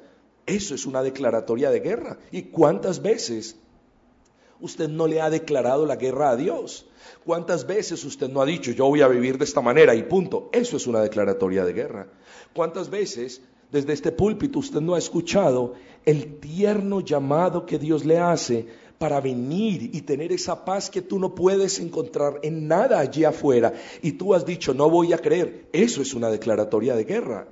Eso 0.45 0.75
es 0.75 0.85
una 0.85 1.01
declaratoria 1.01 1.71
de 1.71 1.79
guerra. 1.79 2.17
¿Y 2.33 2.41
cuántas 2.51 3.01
veces 3.01 3.55
usted 4.63 4.87
no 4.89 5.07
le 5.07 5.21
ha 5.21 5.29
declarado 5.29 5.85
la 5.85 5.97
guerra 5.97 6.31
a 6.31 6.35
Dios? 6.37 6.87
¿Cuántas 7.25 7.67
veces 7.67 8.03
usted 8.05 8.29
no 8.29 8.41
ha 8.41 8.45
dicho, 8.45 8.71
yo 8.71 8.87
voy 8.87 9.01
a 9.01 9.07
vivir 9.07 9.37
de 9.37 9.43
esta 9.43 9.61
manera 9.61 9.93
y 9.93 10.03
punto? 10.03 10.49
Eso 10.51 10.77
es 10.77 10.87
una 10.87 11.01
declaratoria 11.01 11.65
de 11.65 11.73
guerra. 11.73 12.07
¿Cuántas 12.53 12.89
veces 12.89 13.41
desde 13.71 13.93
este 13.93 14.11
púlpito 14.11 14.59
usted 14.59 14.79
no 14.81 14.95
ha 14.95 14.97
escuchado 14.97 15.73
el 16.05 16.39
tierno 16.39 17.01
llamado 17.01 17.65
que 17.65 17.77
Dios 17.77 18.05
le 18.05 18.19
hace 18.19 18.65
para 18.97 19.19
venir 19.19 19.89
y 19.93 20.01
tener 20.01 20.31
esa 20.31 20.63
paz 20.63 20.89
que 20.89 21.01
tú 21.01 21.19
no 21.19 21.35
puedes 21.35 21.79
encontrar 21.79 22.39
en 22.41 22.67
nada 22.67 22.99
allí 22.99 23.25
afuera? 23.25 23.73
Y 24.01 24.13
tú 24.13 24.33
has 24.33 24.45
dicho, 24.45 24.73
no 24.73 24.89
voy 24.89 25.11
a 25.11 25.17
creer. 25.17 25.67
Eso 25.73 26.01
es 26.01 26.13
una 26.13 26.29
declaratoria 26.29 26.95
de 26.95 27.03
guerra. 27.03 27.47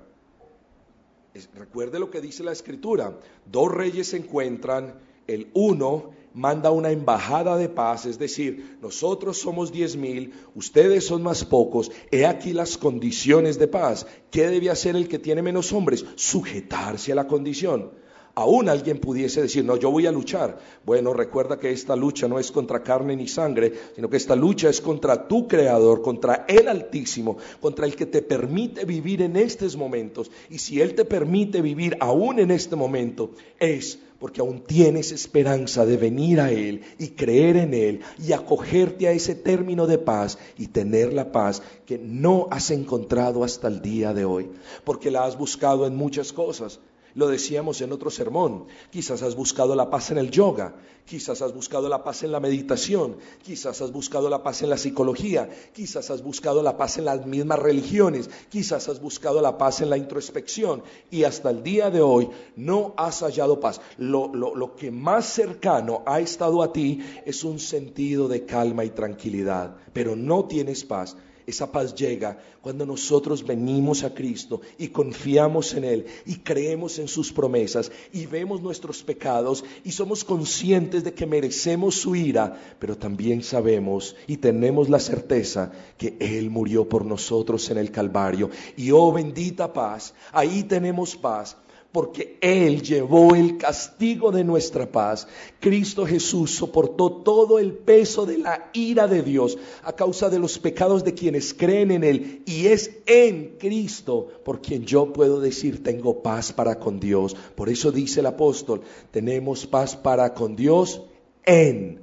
recuerde 1.56 2.00
lo 2.00 2.10
que 2.10 2.22
dice 2.22 2.44
la 2.44 2.54
escritura. 2.54 3.18
Dos 3.46 3.70
reyes 3.70 4.08
se 4.08 4.18
encuentran, 4.18 4.96
el 5.28 5.50
uno 5.54 6.21
manda 6.34 6.72
una 6.72 6.92
embajada 6.92 7.58
de 7.58 7.70
paz, 7.70 8.06
es 8.06 8.18
decir, 8.18 8.78
nosotros 8.82 9.38
somos 9.40 9.72
diez 9.72 9.96
mil, 9.96 10.34
ustedes 10.56 11.06
son 11.06 11.24
más 11.24 11.44
pocos, 11.44 11.92
he 12.12 12.26
aquí 12.26 12.54
las 12.54 12.78
condiciones 12.78 13.60
de 13.60 13.68
paz. 13.68 14.08
¿Qué 14.30 14.48
debe 14.48 14.70
hacer 14.70 14.96
el 14.96 15.08
que 15.08 15.20
tiene 15.20 15.42
menos 15.42 15.74
hombres? 15.74 16.06
Sujetarse 16.16 17.12
a 17.12 17.16
la 17.16 17.28
condición. 17.28 17.92
Aún 18.34 18.70
alguien 18.70 19.00
pudiese 19.00 19.42
decir, 19.42 19.66
no, 19.66 19.76
yo 19.76 19.92
voy 19.92 20.08
a 20.08 20.12
luchar. 20.12 20.58
Bueno, 20.86 21.14
recuerda 21.14 21.60
que 21.60 21.72
esta 21.72 21.96
lucha 21.96 22.28
no 22.28 22.40
es 22.40 22.52
contra 22.52 22.82
carne 22.82 23.16
ni 23.16 23.28
sangre, 23.28 23.74
sino 23.96 24.10
que 24.10 24.18
esta 24.18 24.36
lucha 24.36 24.70
es 24.70 24.80
contra 24.80 25.28
tu 25.28 25.48
Creador, 25.48 26.02
contra 26.02 26.46
el 26.48 26.68
Altísimo, 26.68 27.38
contra 27.60 27.86
el 27.86 27.96
que 27.96 28.06
te 28.06 28.22
permite 28.22 28.86
vivir 28.86 29.22
en 29.22 29.36
estos 29.36 29.76
momentos. 29.76 30.32
Y 30.50 30.60
si 30.60 30.80
Él 30.82 30.96
te 30.96 31.04
permite 31.04 31.62
vivir 31.62 31.98
aún 32.00 32.40
en 32.40 32.52
este 32.52 32.76
momento, 32.76 33.32
es 33.60 34.00
porque 34.22 34.40
aún 34.40 34.62
tienes 34.62 35.12
esperanza 35.12 35.84
de 35.84 35.98
venir 35.98 36.40
a 36.40 36.52
Él 36.52 36.84
y 37.00 37.08
creer 37.10 37.58
en 37.58 37.74
Él 37.74 38.02
y 38.24 38.34
acogerte 38.34 39.08
a 39.08 39.12
ese 39.14 39.34
término 39.34 39.88
de 39.88 39.98
paz 39.98 40.38
y 40.60 40.68
tener 40.68 41.12
la 41.12 41.32
paz 41.32 41.64
que 41.88 41.98
no 41.98 42.48
has 42.52 42.70
encontrado 42.70 43.44
hasta 43.44 43.68
el 43.68 43.82
día 43.82 44.14
de 44.14 44.24
hoy, 44.24 44.52
porque 44.84 45.10
la 45.10 45.26
has 45.26 45.38
buscado 45.38 45.88
en 45.88 45.96
muchas 45.96 46.32
cosas. 46.32 46.80
Lo 47.14 47.28
decíamos 47.28 47.82
en 47.82 47.92
otro 47.92 48.10
sermón, 48.10 48.68
quizás 48.90 49.22
has 49.22 49.36
buscado 49.36 49.76
la 49.76 49.90
paz 49.90 50.12
en 50.12 50.18
el 50.18 50.32
yoga, 50.32 50.76
quizás 51.06 51.42
has 51.42 51.54
buscado 51.54 51.90
la 51.90 52.04
paz 52.04 52.24
en 52.24 52.32
la 52.32 52.40
meditación, 52.40 53.18
quizás 53.44 53.82
has 53.82 53.92
buscado 53.92 54.30
la 54.30 54.44
paz 54.44 54.62
en 54.62 54.70
la 54.70 54.78
psicología, 54.78 55.50
quizás 55.74 56.10
has 56.10 56.24
buscado 56.24 56.64
la 56.64 56.78
paz 56.78 56.98
en 56.98 57.06
las 57.06 57.26
mismas 57.26 57.60
religiones, 57.60 58.30
quizás 58.50 58.88
has 58.88 59.02
buscado 59.02 59.42
la 59.42 59.58
paz 59.58 59.82
en 59.82 59.90
la 59.90 59.98
introspección. 59.98 60.84
Y 61.10 61.24
hasta 61.24 61.50
el 61.50 61.64
día 61.64 61.90
de 61.90 62.02
hoy 62.02 62.30
no 62.56 62.94
has 62.98 63.20
hallado 63.22 63.60
paz. 63.60 63.82
Lo, 63.98 64.34
lo 64.34 64.76
que 64.76 64.92
más 64.92 65.26
cercano 65.26 66.04
ha 66.06 66.20
estado 66.20 66.64
a 66.64 66.72
ti 66.72 67.02
es 67.26 67.44
un 67.44 67.60
sentido 67.60 68.28
de 68.28 68.46
calma 68.46 68.86
y 68.86 68.92
tranquilidad, 68.92 69.76
pero 69.94 70.16
no 70.16 70.46
tienes 70.46 70.86
paz 70.86 71.18
esa 71.52 71.72
paz 71.72 71.94
llega 71.96 72.38
cuando 72.62 72.86
nosotros 72.86 73.46
venimos 73.46 74.04
a 74.04 74.14
Cristo 74.14 74.62
y 74.78 74.88
confiamos 74.88 75.74
en 75.74 75.84
Él 75.84 76.06
y 76.26 76.38
creemos 76.38 77.00
en 77.00 77.08
sus 77.08 77.32
promesas 77.32 77.92
y 78.12 78.26
vemos 78.26 78.62
nuestros 78.62 79.04
pecados 79.04 79.64
y 79.84 79.92
somos 79.92 80.24
conscientes 80.24 81.04
de 81.04 81.14
que 81.14 81.26
merecemos 81.26 81.96
su 81.96 82.16
ira, 82.16 82.60
pero 82.80 82.98
también 82.98 83.44
sabemos 83.44 84.16
y 84.28 84.38
tenemos 84.38 84.90
la 84.90 85.00
certeza 85.00 85.72
que 85.98 86.18
Él 86.20 86.50
murió 86.50 86.90
por 86.90 87.06
nosotros 87.06 87.70
en 87.70 87.78
el 87.78 87.92
Calvario. 87.92 88.50
Y 88.76 88.92
oh 88.92 89.12
bendita 89.12 89.72
paz, 89.72 90.14
ahí 90.32 90.64
tenemos 90.64 91.16
paz 91.16 91.56
porque 91.92 92.38
Él 92.42 92.82
llevó 92.82 93.36
el 93.36 93.58
castigo 93.58 94.32
de 94.32 94.44
nuestra 94.44 94.90
paz. 94.90 95.28
Cristo 95.60 96.06
Jesús 96.06 96.56
soportó 96.56 97.12
todo 97.12 97.60
el 97.60 97.74
peso 97.74 98.26
de 98.26 98.38
la 98.38 98.70
ira 98.74 99.08
de 99.08 99.22
Dios 99.22 99.58
a 99.84 99.94
causa 99.94 100.30
de 100.30 100.40
los 100.40 100.58
pecados 100.58 101.04
de 101.04 101.14
quienes 101.14 101.54
creen 101.54 101.92
en 101.92 102.04
Él. 102.04 102.44
Y 102.46 102.68
es 102.68 103.00
en 103.06 103.58
Cristo 103.58 104.30
por 104.46 104.62
quien 104.62 104.86
yo 104.86 105.12
puedo 105.12 105.42
decir 105.42 105.84
tengo 105.84 106.22
paz 106.22 106.54
para 106.54 106.80
con 106.80 107.00
Dios. 107.00 107.36
Por 107.56 107.70
eso 107.70 107.92
dice 107.92 108.22
el 108.22 108.28
apóstol, 108.28 108.82
tenemos 109.12 109.66
paz 109.68 109.96
para 109.96 110.34
con 110.34 110.56
Dios 110.56 111.02
en 111.46 112.00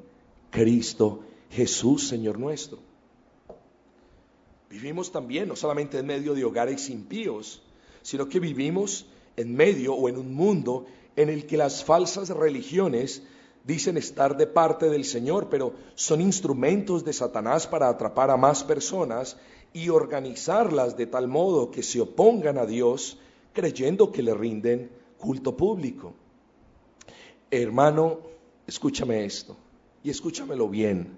Cristo 0.50 1.21
Jesús, 1.50 2.09
Señor 2.09 2.38
nuestro. 2.38 2.78
Vivimos 4.71 5.11
también, 5.11 5.49
no 5.49 5.57
solamente 5.57 5.99
en 5.99 6.07
medio 6.07 6.35
de 6.35 6.45
hogares 6.45 6.90
impíos, 6.90 7.62
sino 8.02 8.28
que 8.28 8.38
vivimos 8.38 9.07
en 9.38 9.54
medio 9.54 9.95
o 9.95 10.09
en 10.09 10.16
un 10.16 10.35
mundo 10.35 10.87
en 11.14 11.28
el 11.28 11.47
que 11.47 11.57
las 11.57 11.85
falsas 11.85 12.28
religiones 12.30 13.23
dicen 13.64 13.97
estar 13.97 14.37
de 14.37 14.47
parte 14.47 14.90
del 14.90 15.04
Señor, 15.04 15.49
pero 15.49 15.75
son 15.95 16.21
instrumentos 16.21 17.04
de 17.04 17.12
Satanás 17.12 17.66
para 17.66 17.88
atrapar 17.88 18.30
a 18.30 18.37
más 18.37 18.64
personas 18.64 19.37
y 19.73 19.90
organizarlas 19.90 20.97
de 20.97 21.07
tal 21.07 21.28
modo 21.28 21.71
que 21.71 21.83
se 21.83 22.00
opongan 22.00 22.59
a 22.59 22.66
Dios 22.66 23.18
creyendo 23.52 24.11
que 24.11 24.23
le 24.23 24.35
rinden 24.35 24.90
culto 25.18 25.57
público. 25.57 26.14
Hermano, 27.50 28.18
escúchame 28.66 29.25
esto 29.25 29.57
y 30.02 30.11
escúchamelo 30.11 30.68
bien. 30.68 31.16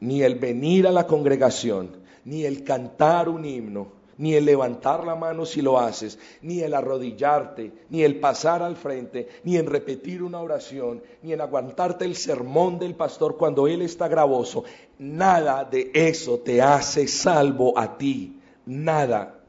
Ni 0.00 0.22
el 0.22 0.36
venir 0.36 0.86
a 0.86 0.92
la 0.92 1.06
congregación, 1.06 1.90
ni 2.24 2.44
el 2.44 2.64
cantar 2.64 3.28
un 3.28 3.44
himno, 3.44 3.97
ni 4.18 4.34
el 4.34 4.44
levantar 4.44 5.04
la 5.04 5.14
mano 5.14 5.46
si 5.46 5.62
lo 5.62 5.78
haces, 5.78 6.18
ni 6.42 6.60
el 6.60 6.74
arrodillarte, 6.74 7.72
ni 7.88 8.02
el 8.02 8.20
pasar 8.20 8.62
al 8.62 8.76
frente, 8.76 9.28
ni 9.44 9.56
en 9.56 9.66
repetir 9.66 10.22
una 10.22 10.40
oración, 10.40 11.02
ni 11.22 11.32
en 11.32 11.40
aguantarte 11.40 12.04
el 12.04 12.16
sermón 12.16 12.78
del 12.78 12.94
pastor 12.94 13.36
cuando 13.36 13.66
él 13.66 13.80
está 13.80 14.08
gravoso. 14.08 14.64
Nada 14.98 15.64
de 15.64 15.90
eso 15.94 16.40
te 16.40 16.60
hace 16.60 17.06
salvo 17.06 17.78
a 17.78 17.96
ti, 17.96 18.40
nada. 18.66 19.40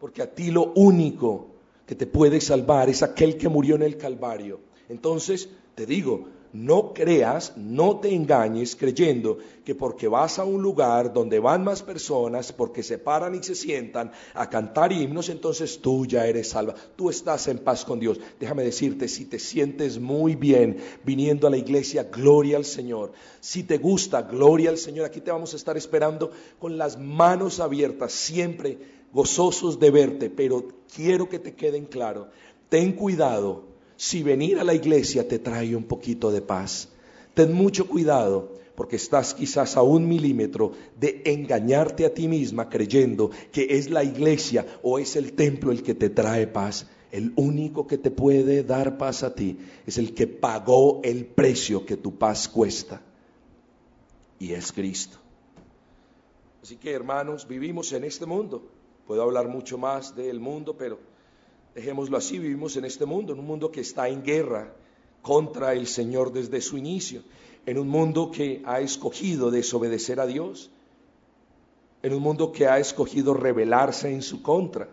Porque 0.00 0.22
a 0.22 0.32
ti 0.32 0.52
lo 0.52 0.72
único 0.74 1.48
que 1.84 1.96
te 1.96 2.06
puede 2.06 2.40
salvar 2.40 2.88
es 2.88 3.02
aquel 3.02 3.36
que 3.36 3.48
murió 3.48 3.74
en 3.74 3.82
el 3.82 3.96
Calvario. 3.96 4.60
Entonces, 4.88 5.48
te 5.74 5.86
digo, 5.86 6.28
no 6.52 6.94
creas, 6.94 7.56
no 7.56 7.98
te 8.00 8.14
engañes 8.14 8.76
creyendo 8.76 9.38
que 9.64 9.74
porque 9.74 10.08
vas 10.08 10.38
a 10.38 10.44
un 10.44 10.62
lugar 10.62 11.12
donde 11.12 11.38
van 11.38 11.64
más 11.64 11.82
personas, 11.82 12.52
porque 12.52 12.82
se 12.82 12.98
paran 12.98 13.34
y 13.34 13.42
se 13.42 13.54
sientan 13.54 14.12
a 14.34 14.48
cantar 14.48 14.92
himnos, 14.92 15.28
entonces 15.28 15.80
tú 15.80 16.06
ya 16.06 16.26
eres 16.26 16.48
salva. 16.48 16.74
Tú 16.96 17.10
estás 17.10 17.48
en 17.48 17.58
paz 17.58 17.84
con 17.84 18.00
Dios. 18.00 18.18
Déjame 18.40 18.64
decirte, 18.64 19.08
si 19.08 19.26
te 19.26 19.38
sientes 19.38 19.98
muy 19.98 20.36
bien 20.36 20.78
viniendo 21.04 21.46
a 21.46 21.50
la 21.50 21.58
iglesia, 21.58 22.04
gloria 22.04 22.56
al 22.56 22.64
Señor. 22.64 23.12
Si 23.40 23.62
te 23.62 23.78
gusta, 23.78 24.22
gloria 24.22 24.70
al 24.70 24.78
Señor. 24.78 25.04
Aquí 25.06 25.20
te 25.20 25.30
vamos 25.30 25.52
a 25.52 25.56
estar 25.56 25.76
esperando 25.76 26.30
con 26.58 26.78
las 26.78 26.98
manos 26.98 27.60
abiertas, 27.60 28.12
siempre 28.12 28.78
gozosos 29.12 29.78
de 29.78 29.90
verte, 29.90 30.30
pero 30.30 30.66
quiero 30.94 31.28
que 31.28 31.38
te 31.38 31.54
queden 31.54 31.86
claro 31.86 32.28
ten 32.68 32.92
cuidado 32.92 33.64
si 33.98 34.22
venir 34.22 34.60
a 34.60 34.64
la 34.64 34.74
iglesia 34.74 35.26
te 35.26 35.40
trae 35.40 35.74
un 35.74 35.82
poquito 35.82 36.30
de 36.30 36.40
paz. 36.40 36.88
Ten 37.34 37.52
mucho 37.52 37.88
cuidado 37.88 38.54
porque 38.76 38.94
estás 38.94 39.34
quizás 39.34 39.76
a 39.76 39.82
un 39.82 40.06
milímetro 40.06 40.70
de 40.96 41.20
engañarte 41.24 42.06
a 42.06 42.14
ti 42.14 42.28
misma 42.28 42.68
creyendo 42.68 43.32
que 43.50 43.66
es 43.70 43.90
la 43.90 44.04
iglesia 44.04 44.64
o 44.84 45.00
es 45.00 45.16
el 45.16 45.32
templo 45.32 45.72
el 45.72 45.82
que 45.82 45.96
te 45.96 46.10
trae 46.10 46.46
paz. 46.46 46.86
El 47.10 47.32
único 47.34 47.88
que 47.88 47.98
te 47.98 48.12
puede 48.12 48.62
dar 48.62 48.98
paz 48.98 49.24
a 49.24 49.34
ti 49.34 49.58
es 49.84 49.98
el 49.98 50.14
que 50.14 50.28
pagó 50.28 51.00
el 51.02 51.26
precio 51.26 51.84
que 51.84 51.96
tu 51.96 52.16
paz 52.16 52.48
cuesta. 52.48 53.02
Y 54.38 54.52
es 54.52 54.70
Cristo. 54.70 55.18
Así 56.62 56.76
que 56.76 56.92
hermanos, 56.92 57.48
vivimos 57.48 57.92
en 57.92 58.04
este 58.04 58.26
mundo. 58.26 58.62
Puedo 59.08 59.22
hablar 59.22 59.48
mucho 59.48 59.76
más 59.76 60.14
del 60.14 60.38
mundo, 60.38 60.76
pero 60.78 61.00
dejémoslo 61.74 62.16
así, 62.16 62.38
vivimos 62.38 62.76
en 62.76 62.84
este 62.84 63.06
mundo, 63.06 63.32
en 63.32 63.40
un 63.40 63.46
mundo 63.46 63.70
que 63.70 63.80
está 63.80 64.08
en 64.08 64.22
guerra 64.22 64.74
contra 65.22 65.72
el 65.72 65.86
Señor 65.86 66.32
desde 66.32 66.60
su 66.60 66.76
inicio, 66.78 67.22
en 67.66 67.78
un 67.78 67.88
mundo 67.88 68.30
que 68.30 68.62
ha 68.64 68.80
escogido 68.80 69.50
desobedecer 69.50 70.20
a 70.20 70.26
Dios, 70.26 70.70
en 72.02 72.14
un 72.14 72.22
mundo 72.22 72.52
que 72.52 72.66
ha 72.66 72.78
escogido 72.78 73.34
rebelarse 73.34 74.12
en 74.12 74.22
su 74.22 74.42
contra 74.42 74.88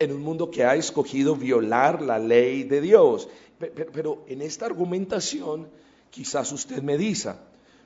en 0.00 0.12
un 0.12 0.22
mundo 0.22 0.50
que 0.50 0.64
ha 0.64 0.74
escogido 0.74 1.36
violar 1.36 2.00
la 2.00 2.18
ley 2.18 2.64
de 2.64 2.80
Dios. 2.80 3.28
Pero, 3.58 4.24
en 4.26 4.40
esta 4.40 4.66
argumentación 4.66 5.68
quizás 6.10 6.50
usted 6.50 6.82
me 6.82 6.96
dice, 6.96 7.34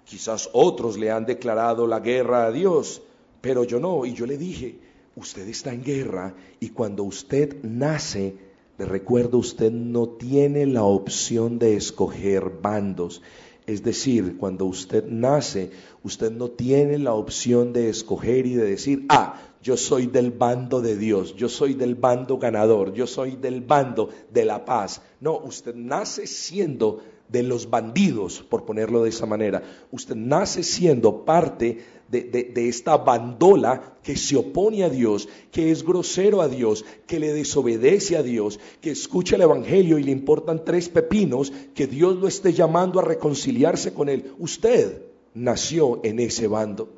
quizás 0.05 0.49
otros 0.53 0.97
le 0.97 1.11
han 1.11 1.27
declarado 1.27 1.87
la 1.87 1.99
guerra 1.99 2.47
a 2.47 2.53
Dios, 2.53 3.03
pero 3.41 3.65
yo 3.65 3.81
no. 3.81 4.07
Y 4.07 4.15
yo 4.15 4.27
le 4.27 4.39
dije, 4.39 4.79
usted 5.17 5.49
está 5.49 5.73
en 5.73 5.83
guerra 5.83 6.35
y 6.61 6.71
cuando 6.71 7.05
usted 7.05 7.63
nace, 7.63 8.37
le 8.79 8.85
recuerdo, 8.85 9.39
usted 9.39 9.71
no 9.71 10.09
tiene 10.09 10.67
la 10.67 10.85
opción 10.85 11.59
de 11.59 11.77
escoger 11.77 12.51
bandos. 12.61 13.23
Es 13.67 13.83
decir, 13.83 14.37
cuando 14.37 14.67
usted 14.67 15.07
nace, 15.07 15.71
usted 16.03 16.31
no 16.31 16.51
tiene 16.51 16.99
la 16.99 17.15
opción 17.15 17.73
de 17.73 17.89
escoger 17.89 18.47
y 18.47 18.55
de 18.55 18.65
decir, 18.65 19.07
ah, 19.09 19.41
yo 19.63 19.79
soy 19.79 20.07
del 20.07 20.31
bando 20.31 20.83
de 20.83 20.97
Dios, 20.97 21.35
yo 21.35 21.49
soy 21.49 21.73
del 21.73 21.95
bando 21.95 22.37
ganador, 22.37 22.93
yo 22.93 23.07
soy 23.07 23.37
del 23.37 23.63
bando 23.63 24.11
de 24.31 24.45
la 24.45 24.67
paz. 24.67 25.01
No, 25.21 25.39
usted 25.39 25.75
nace 25.75 26.27
siendo 26.27 27.01
de 27.29 27.43
los 27.43 27.71
bandidos, 27.71 28.45
por 28.49 28.65
ponerlo 28.65 29.03
de 29.03 29.09
esa 29.09 29.27
manera. 29.27 29.63
Usted 29.91 30.15
nace 30.15 30.63
siendo 30.63 31.25
parte 31.25 31.79
de, 32.09 32.69
esta 32.69 32.97
bandola 32.97 33.99
que 34.03 34.17
se 34.17 34.37
opone 34.37 34.85
a 34.85 34.91
Dios, 34.91 35.29
que 35.51 35.71
es 35.71 35.85
grosero 35.85 36.43
a 36.43 36.49
Dios, 36.49 36.85
que 37.07 37.19
le 37.19 37.33
desobedece 37.33 38.17
a 38.17 38.23
Dios, 38.23 38.61
que 38.81 38.91
escucha 38.91 39.37
el 39.37 39.43
Evangelio 39.43 39.99
y 39.99 40.05
le 40.05 40.13
importan 40.13 40.65
tres 40.65 40.89
pepinos, 40.89 41.53
que 41.75 41.87
Dios 41.87 42.17
lo 42.17 42.29
esté 42.29 42.53
llamando 42.53 43.01
a 43.01 43.05
reconciliarse 43.05 43.95
con 43.95 44.09
él. 44.09 44.33
Usted 44.39 45.03
nació 45.35 46.01
en 46.05 46.21
ese 46.21 46.47
bando. 46.47 46.91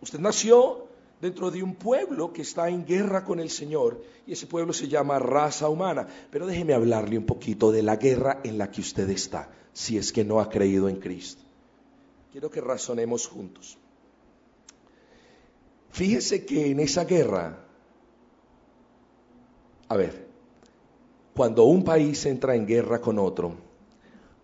Usted 0.00 0.20
nació 0.20 0.85
dentro 1.20 1.50
de 1.50 1.62
un 1.62 1.74
pueblo 1.74 2.32
que 2.32 2.42
está 2.42 2.68
en 2.68 2.84
guerra 2.84 3.24
con 3.24 3.40
el 3.40 3.50
Señor 3.50 4.02
y 4.26 4.32
ese 4.32 4.46
pueblo 4.46 4.72
se 4.72 4.88
llama 4.88 5.18
raza 5.18 5.68
humana. 5.68 6.06
Pero 6.30 6.46
déjeme 6.46 6.74
hablarle 6.74 7.18
un 7.18 7.26
poquito 7.26 7.72
de 7.72 7.82
la 7.82 7.96
guerra 7.96 8.40
en 8.44 8.58
la 8.58 8.70
que 8.70 8.80
usted 8.80 9.08
está, 9.10 9.50
si 9.72 9.98
es 9.98 10.12
que 10.12 10.24
no 10.24 10.40
ha 10.40 10.48
creído 10.48 10.88
en 10.88 10.96
Cristo. 10.96 11.42
Quiero 12.32 12.50
que 12.50 12.60
razonemos 12.60 13.26
juntos. 13.26 13.78
Fíjese 15.90 16.44
que 16.44 16.70
en 16.70 16.80
esa 16.80 17.04
guerra, 17.04 17.64
a 19.88 19.96
ver, 19.96 20.26
cuando 21.34 21.64
un 21.64 21.84
país 21.84 22.26
entra 22.26 22.54
en 22.54 22.66
guerra 22.66 23.00
con 23.00 23.18
otro, 23.18 23.54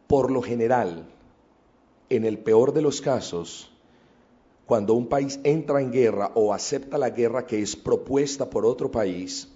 por 0.07 0.31
lo 0.31 0.41
general, 0.41 1.07
en 2.09 2.25
el 2.25 2.39
peor 2.39 2.73
de 2.73 2.83
los 2.83 3.01
casos, 3.01 3.72
cuando 4.67 4.95
un 4.95 5.09
país 5.09 5.41
entra 5.45 5.81
en 5.81 5.91
guerra 5.91 6.33
o 6.35 6.55
acepta 6.55 6.99
la 6.99 7.11
guerra 7.11 7.47
que 7.47 7.61
es 7.61 7.77
propuesta 7.77 8.49
por 8.49 8.65
otro 8.65 8.91
país, 8.91 9.49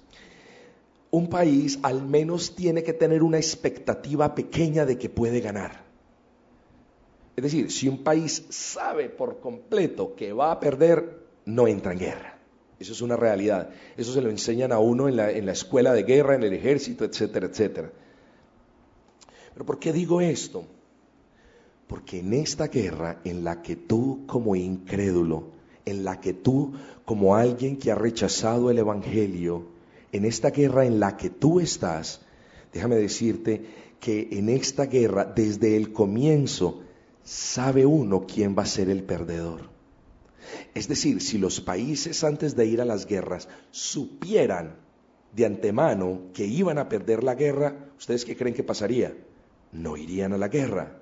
un 1.10 1.28
país 1.28 1.78
al 1.82 2.02
menos 2.02 2.54
tiene 2.54 2.82
que 2.82 2.92
tener 2.92 3.22
una 3.22 3.38
expectativa 3.38 4.34
pequeña 4.34 4.84
de 4.84 4.98
que 4.98 5.08
puede 5.08 5.40
ganar. 5.40 5.84
Es 7.36 7.42
decir, 7.42 7.70
si 7.70 7.88
un 7.88 8.02
país 8.02 8.46
sabe 8.48 9.08
por 9.08 9.40
completo 9.40 10.14
que 10.16 10.32
va 10.32 10.50
a 10.50 10.60
perder, 10.60 11.26
no 11.44 11.68
entra 11.68 11.92
en 11.92 11.98
guerra. 11.98 12.38
Eso 12.78 12.92
es 12.92 13.00
una 13.00 13.16
realidad. 13.16 13.70
Eso 13.96 14.12
se 14.12 14.20
lo 14.20 14.30
enseñan 14.30 14.72
a 14.72 14.78
uno 14.78 15.08
en 15.08 15.16
la, 15.16 15.30
escuela 15.30 15.92
de 15.92 16.02
guerra, 16.02 16.34
en 16.34 16.42
el 16.42 16.52
ejército, 16.52 17.04
etcétera, 17.04 17.46
etcétera. 17.46 17.90
Pero 19.54 19.64
¿por 19.64 19.78
qué 19.78 19.92
digo 19.92 20.20
esto? 20.20 20.66
Porque 21.86 22.18
en 22.20 22.32
esta 22.32 22.68
guerra 22.68 23.20
en 23.24 23.44
la 23.44 23.62
que 23.62 23.76
tú 23.76 24.24
como 24.26 24.56
incrédulo, 24.56 25.52
en 25.84 26.04
la 26.04 26.20
que 26.20 26.32
tú 26.32 26.74
como 27.04 27.36
alguien 27.36 27.76
que 27.76 27.92
ha 27.92 27.94
rechazado 27.94 28.70
el 28.70 28.78
Evangelio, 28.78 29.66
en 30.12 30.24
esta 30.24 30.50
guerra 30.50 30.84
en 30.84 30.98
la 30.98 31.16
que 31.16 31.30
tú 31.30 31.60
estás, 31.60 32.20
déjame 32.72 32.96
decirte 32.96 33.64
que 34.00 34.28
en 34.32 34.48
esta 34.48 34.86
guerra 34.86 35.24
desde 35.24 35.76
el 35.76 35.92
comienzo 35.92 36.82
sabe 37.22 37.86
uno 37.86 38.26
quién 38.26 38.56
va 38.56 38.62
a 38.62 38.66
ser 38.66 38.90
el 38.90 39.02
perdedor. 39.02 39.68
Es 40.74 40.88
decir, 40.88 41.20
si 41.20 41.38
los 41.38 41.60
países 41.60 42.22
antes 42.24 42.54
de 42.56 42.66
ir 42.66 42.80
a 42.80 42.84
las 42.84 43.06
guerras 43.06 43.48
supieran 43.70 44.76
de 45.32 45.46
antemano 45.46 46.30
que 46.32 46.46
iban 46.46 46.78
a 46.78 46.88
perder 46.88 47.24
la 47.24 47.34
guerra, 47.34 47.90
¿ustedes 47.98 48.24
qué 48.24 48.36
creen 48.36 48.54
que 48.54 48.62
pasaría? 48.62 49.16
No 49.72 49.96
irían 49.96 50.32
a 50.32 50.38
la 50.38 50.48
guerra. 50.48 51.00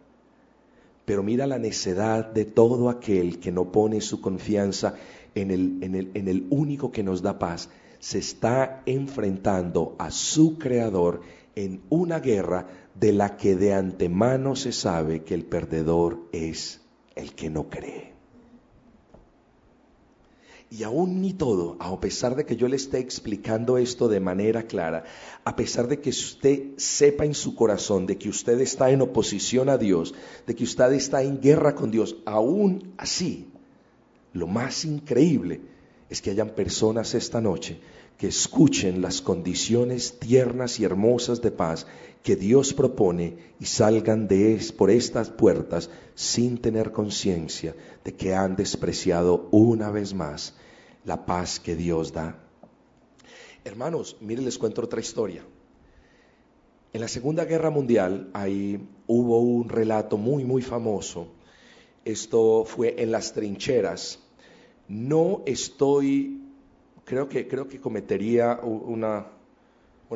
Pero 1.05 1.23
mira 1.23 1.47
la 1.47 1.59
necedad 1.59 2.33
de 2.33 2.45
todo 2.45 2.89
aquel 2.89 3.39
que 3.39 3.53
no 3.53 3.71
pone 3.71 4.01
su 4.01 4.21
confianza 4.21 4.95
en 5.35 5.51
el, 5.51 5.79
en 5.83 5.95
el, 5.95 6.11
en 6.15 6.29
el 6.29 6.47
único 6.51 6.91
que 6.91 7.03
nos 7.03 7.23
da 7.23 7.39
paz. 7.39 7.69
Se 7.99 8.19
está 8.19 8.83
enfrentando 8.87 9.97
a 9.99 10.11
su 10.11 10.59
creador 10.59 11.23
en 11.55 11.83
una 11.91 12.21
guerra 12.21 12.67
de 12.95 13.13
la 13.13 13.37
que 13.37 13.57
de 13.57 13.75
antemano 13.75 14.57
se 14.57 14.73
sabe 14.73 15.23
que 15.25 15.35
el 15.35 15.45
perdedor 15.45 16.29
es 16.33 16.81
el 17.15 17.35
que 17.35 17.51
no 17.51 17.69
cree. 17.69 18.14
Y 20.71 20.83
aún 20.83 21.21
ni 21.21 21.33
todo, 21.33 21.77
a 21.79 22.01
pesar 22.01 22.35
de 22.35 22.45
que 22.45 22.57
yo 22.57 22.67
le 22.69 22.77
esté 22.77 22.99
explicando 22.99 23.79
esto 23.79 24.09
de 24.09 24.19
manera 24.19 24.65
clara, 24.65 25.05
a 25.45 25.55
pesar 25.55 25.87
de 25.87 26.01
que 26.01 26.11
usted 26.11 26.71
sepa 26.77 27.25
en 27.25 27.35
su 27.35 27.55
corazón 27.55 28.07
de 28.07 28.19
que 28.19 28.29
usted 28.29 28.61
está 28.61 28.91
en 28.91 29.03
oposición 29.03 29.69
a 29.69 29.79
Dios, 29.79 30.15
de 30.47 30.55
que 30.55 30.65
usted 30.65 30.93
está 30.93 31.23
en 31.23 31.41
guerra 31.41 31.75
con 31.75 31.91
Dios, 31.91 32.17
aún 32.25 32.95
así, 32.97 33.49
lo 34.33 34.47
más 34.47 34.85
increíble 34.85 35.61
es 36.11 36.21
que 36.21 36.31
hayan 36.31 36.51
personas 36.51 37.15
esta 37.15 37.41
noche 37.41 37.79
que 38.19 38.29
escuchen 38.29 39.03
las 39.03 39.21
condiciones 39.21 40.19
tiernas 40.19 40.79
y 40.81 40.85
hermosas 40.85 41.43
de 41.43 41.51
paz 41.51 41.87
que 42.23 42.37
Dios 42.37 42.73
propone 42.73 43.37
y 43.61 43.67
salgan 43.67 44.29
de 44.29 44.55
es, 44.55 44.73
por 44.73 44.91
estas 44.91 45.31
puertas 45.31 45.91
sin 46.15 46.59
tener 46.59 46.93
conciencia 46.93 47.75
de 48.05 48.15
que 48.15 48.35
han 48.35 48.57
despreciado 48.57 49.49
una 49.51 49.91
vez 49.91 50.15
más 50.15 50.55
la 51.05 51.27
paz 51.27 51.61
que 51.61 51.77
Dios 51.77 52.13
da. 52.13 52.39
Hermanos, 53.65 54.17
miren, 54.21 54.45
les 54.45 54.59
cuento 54.59 54.83
otra 54.83 55.01
historia. 55.01 55.43
En 56.93 57.01
la 57.01 57.09
Segunda 57.09 57.45
Guerra 57.45 57.71
Mundial 57.71 58.31
ahí 58.35 58.89
hubo 59.07 59.41
un 59.41 59.69
relato 59.69 60.17
muy, 60.17 60.45
muy 60.45 60.63
famoso. 60.63 61.29
Esto 62.05 62.65
fue 62.65 63.03
en 63.03 63.11
las 63.11 63.33
trincheras. 63.33 64.21
No 64.87 65.43
estoy, 65.45 66.44
creo 67.05 67.29
que, 67.29 67.47
creo 67.47 67.69
que 67.69 67.81
cometería 67.81 68.61
una, 68.63 69.27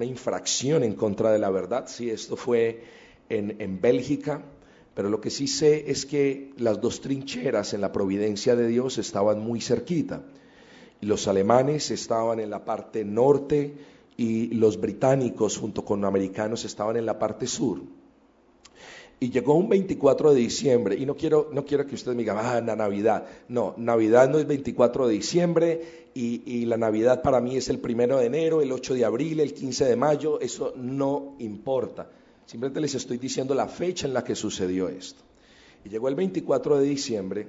infracción 0.00 0.84
en 0.84 0.94
contra 0.94 1.32
de 1.32 1.40
la 1.40 1.50
verdad 1.50 1.88
si 1.88 2.08
esto 2.08 2.36
fue 2.36 2.84
en, 3.28 3.56
en 3.60 3.80
Bélgica, 3.80 4.42
pero 4.94 5.08
lo 5.08 5.20
que 5.20 5.30
sí 5.30 5.48
sé 5.48 5.90
es 5.90 6.06
que 6.06 6.52
las 6.56 6.80
dos 6.80 7.00
trincheras 7.00 7.74
en 7.74 7.80
la 7.80 7.90
providencia 7.90 8.54
de 8.54 8.68
Dios 8.68 8.98
estaban 8.98 9.40
muy 9.40 9.60
cerquita. 9.60 10.22
Los 11.00 11.26
alemanes 11.26 11.90
estaban 11.90 12.38
en 12.38 12.50
la 12.50 12.64
parte 12.64 13.04
norte 13.04 13.74
y 14.16 14.54
los 14.54 14.80
británicos 14.80 15.56
junto 15.56 15.84
con 15.84 16.00
los 16.00 16.08
americanos 16.08 16.64
estaban 16.64 16.96
en 16.96 17.06
la 17.06 17.18
parte 17.18 17.46
sur. 17.46 17.80
Y 19.20 19.30
llegó 19.30 19.54
un 19.54 19.68
24 19.68 20.32
de 20.32 20.40
diciembre, 20.40 20.96
y 20.96 21.04
no 21.04 21.16
quiero, 21.16 21.50
no 21.52 21.64
quiero 21.64 21.86
que 21.86 21.96
ustedes 21.96 22.16
me 22.16 22.22
digan, 22.22 22.38
ah, 22.40 22.60
la 22.60 22.76
Navidad. 22.76 23.26
No, 23.48 23.74
Navidad 23.76 24.28
no 24.28 24.38
es 24.38 24.46
24 24.46 25.08
de 25.08 25.14
diciembre, 25.14 26.08
y, 26.14 26.42
y, 26.46 26.66
la 26.66 26.76
Navidad 26.76 27.20
para 27.20 27.40
mí 27.40 27.56
es 27.56 27.68
el 27.68 27.78
primero 27.78 28.18
de 28.18 28.26
enero, 28.26 28.62
el 28.62 28.70
8 28.70 28.94
de 28.94 29.04
abril, 29.04 29.40
el 29.40 29.54
15 29.54 29.86
de 29.86 29.96
mayo, 29.96 30.40
eso 30.40 30.72
no 30.76 31.34
importa. 31.40 32.08
Simplemente 32.46 32.80
les 32.80 32.94
estoy 32.94 33.18
diciendo 33.18 33.54
la 33.54 33.66
fecha 33.66 34.06
en 34.06 34.14
la 34.14 34.22
que 34.22 34.34
sucedió 34.34 34.88
esto. 34.88 35.22
Y 35.84 35.88
llegó 35.88 36.08
el 36.08 36.14
24 36.14 36.78
de 36.78 36.84
diciembre, 36.84 37.46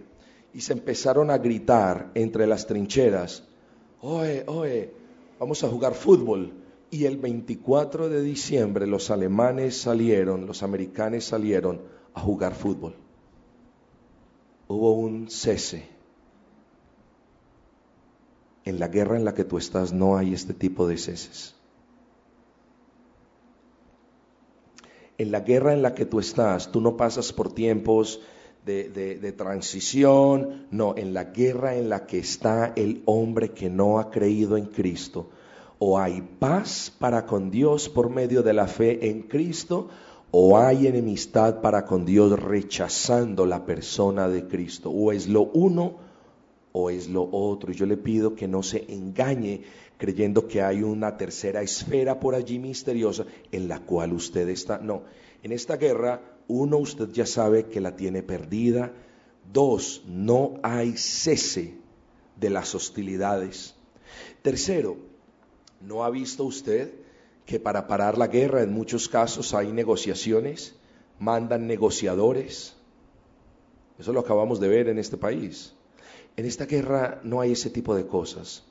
y 0.53 0.62
se 0.62 0.73
empezaron 0.73 1.29
a 1.29 1.38
gritar 1.38 2.10
entre 2.15 2.47
las 2.47 2.65
trincheras, 2.65 3.43
oye, 4.01 4.43
oye, 4.47 4.89
vamos 5.39 5.63
a 5.63 5.69
jugar 5.69 5.93
fútbol. 5.93 6.51
Y 6.91 7.06
el 7.06 7.17
24 7.17 8.10
de 8.10 8.21
diciembre 8.21 8.88
los 8.88 9.12
alemanes 9.12 9.78
salieron, 9.78 10.47
los 10.47 10.63
americanos 10.63 11.23
salieron 11.25 11.82
a 12.13 12.19
jugar 12.19 12.56
fútbol. 12.56 12.95
Hubo 14.67 14.93
un 14.93 15.30
cese. 15.30 15.88
En 18.65 18.80
la 18.80 18.88
guerra 18.88 19.17
en 19.17 19.25
la 19.25 19.34
que 19.34 19.43
tú 19.43 19.58
estás 19.58 19.93
no 19.93 20.17
hay 20.17 20.34
este 20.34 20.54
tipo 20.54 20.88
de 20.88 20.97
ceses. 20.97 21.56
En 25.17 25.32
la 25.32 25.41
guerra 25.41 25.73
en 25.73 25.82
la 25.82 25.93
que 25.93 26.06
tú 26.06 26.19
estás, 26.19 26.71
tú 26.71 26.82
no 26.82 26.95
pasas 26.95 27.34
por 27.34 27.54
tiempos 27.54 28.21
de, 28.65 28.89
de, 28.89 29.32
transición, 29.32 30.67
no, 30.69 30.95
en 30.95 31.13
la 31.13 31.25
guerra 31.25 31.75
en 31.75 31.89
la 31.89 32.06
que 32.06 32.19
está 32.19 32.73
el 32.75 33.02
hombre 33.06 33.52
que 33.52 33.69
no 33.69 33.99
ha 33.99 34.12
creído 34.12 34.58
en 34.58 34.67
Cristo, 34.67 35.30
o 35.80 35.98
hay 35.98 36.22
paz 36.22 36.94
para 37.00 37.26
con 37.26 37.50
Dios 37.50 37.88
por 37.89 38.10
medio 38.10 38.44
de 38.44 38.54
la 38.54 38.68
fe 38.68 39.10
en 39.10 39.24
Cristo, 39.24 39.89
o 40.32 40.58
hay 40.58 40.86
enemistad 40.86 41.62
para 41.62 41.86
con 41.86 42.06
Dios 42.06 42.39
rechazando 42.39 43.46
la 43.46 43.65
persona 43.65 44.28
de 44.28 44.46
Cristo. 44.48 44.92
O 44.92 45.12
es 45.12 45.28
lo 45.28 45.44
uno 45.44 45.96
o 46.72 46.89
es 46.89 47.10
lo 47.10 47.28
otro. 47.32 47.72
Yo 47.72 47.86
le 47.86 47.98
pido 47.98 48.36
que 48.36 48.48
no 48.48 48.62
se 48.62 48.86
engañe 48.94 49.63
creyendo 49.98 50.48
que 50.48 50.62
hay 50.62 50.84
una 50.84 51.18
tercera 51.18 51.62
esfera 51.62 52.20
por 52.20 52.36
allí 52.36 52.60
misteriosa 52.60 53.26
en 53.52 53.68
la 53.68 53.80
cual 53.80 54.13
usted 54.13 54.48
está. 54.50 54.78
No, 54.78 55.04
en 55.42 55.52
esta 55.52 55.78
guerra, 55.78 56.22
uno, 56.48 56.78
usted 56.78 57.10
ya 57.12 57.26
sabe 57.26 57.65
que 57.65 57.82
la 57.82 57.96
tiene 57.96 58.22
perdida. 58.22 58.94
Dos, 59.52 60.04
no 60.08 60.60
hay 60.62 60.96
cese 60.96 61.74
de 62.39 62.50
las 62.50 62.76
hostilidades. 62.76 63.76
Tercero, 64.42 65.09
¿no 65.82 66.04
ha 66.04 66.10
visto 66.10 66.44
usted 66.44 66.92
que 67.46 67.60
para 67.60 67.88
parar 67.88 68.18
la 68.18 68.28
guerra 68.28 68.62
en 68.62 68.74
muchos 68.74 69.10
casos 69.10 69.54
hay 69.54 69.72
negociaciones? 69.72 70.76
Mandan 71.20 71.68
negociadores. 71.68 72.76
Eso 73.98 74.13
lo 74.13 74.22
acabamos 74.22 74.60
de 74.60 74.68
ver 74.68 74.88
en 74.88 74.98
este 74.98 75.18
país. 75.18 75.74
En 76.38 76.46
esta 76.46 76.65
guerra 76.65 77.20
no 77.24 77.42
hay 77.42 77.52
ese 77.52 77.70
tipo 77.70 77.96
de 77.96 78.08
cosas. 78.08 78.63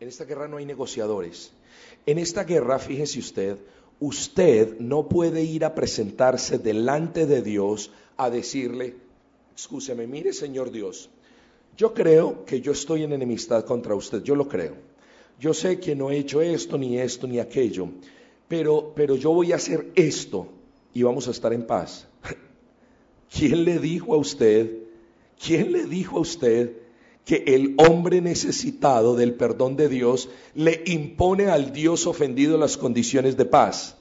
En 0.00 0.08
esta 0.08 0.24
guerra 0.24 0.48
no 0.48 0.58
hay 0.58 0.66
negociadores. 0.66 1.52
En 2.04 2.18
esta 2.18 2.44
guerra, 2.44 2.78
fíjese 2.78 3.20
usted, 3.20 3.58
usted 4.00 4.78
no 4.80 5.08
puede 5.08 5.44
ir 5.44 5.64
a 5.64 5.74
presentarse 5.74 6.58
delante 6.58 7.26
de 7.26 7.40
Dios 7.40 7.92
a 8.16 8.28
decirle, 8.28 8.96
escúcheme, 9.56 10.06
mire 10.06 10.32
Señor 10.32 10.72
Dios, 10.72 11.08
yo 11.76 11.94
creo 11.94 12.44
que 12.44 12.60
yo 12.60 12.72
estoy 12.72 13.04
en 13.04 13.12
enemistad 13.12 13.64
contra 13.64 13.94
usted, 13.94 14.22
yo 14.22 14.34
lo 14.34 14.48
creo. 14.48 14.91
Yo 15.42 15.52
sé 15.52 15.80
que 15.80 15.96
no 15.96 16.12
he 16.12 16.18
hecho 16.18 16.40
esto, 16.40 16.78
ni 16.78 16.98
esto, 16.98 17.26
ni 17.26 17.40
aquello, 17.40 17.88
pero, 18.46 18.92
pero 18.94 19.16
yo 19.16 19.32
voy 19.32 19.50
a 19.50 19.56
hacer 19.56 19.90
esto 19.96 20.46
y 20.94 21.02
vamos 21.02 21.26
a 21.26 21.32
estar 21.32 21.52
en 21.52 21.66
paz. 21.66 22.06
¿Quién 23.36 23.64
le 23.64 23.80
dijo 23.80 24.14
a 24.14 24.18
usted? 24.18 24.70
¿Quién 25.44 25.72
le 25.72 25.86
dijo 25.86 26.18
a 26.18 26.20
usted 26.20 26.76
que 27.24 27.42
el 27.48 27.74
hombre 27.78 28.20
necesitado 28.20 29.16
del 29.16 29.34
perdón 29.34 29.74
de 29.74 29.88
Dios 29.88 30.28
le 30.54 30.80
impone 30.86 31.46
al 31.46 31.72
Dios 31.72 32.06
ofendido 32.06 32.56
las 32.56 32.76
condiciones 32.76 33.36
de 33.36 33.44
paz. 33.44 33.96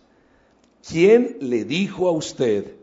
¿Quién 0.88 1.38
le 1.40 1.66
dijo 1.66 2.08
a 2.08 2.12
usted 2.12 2.76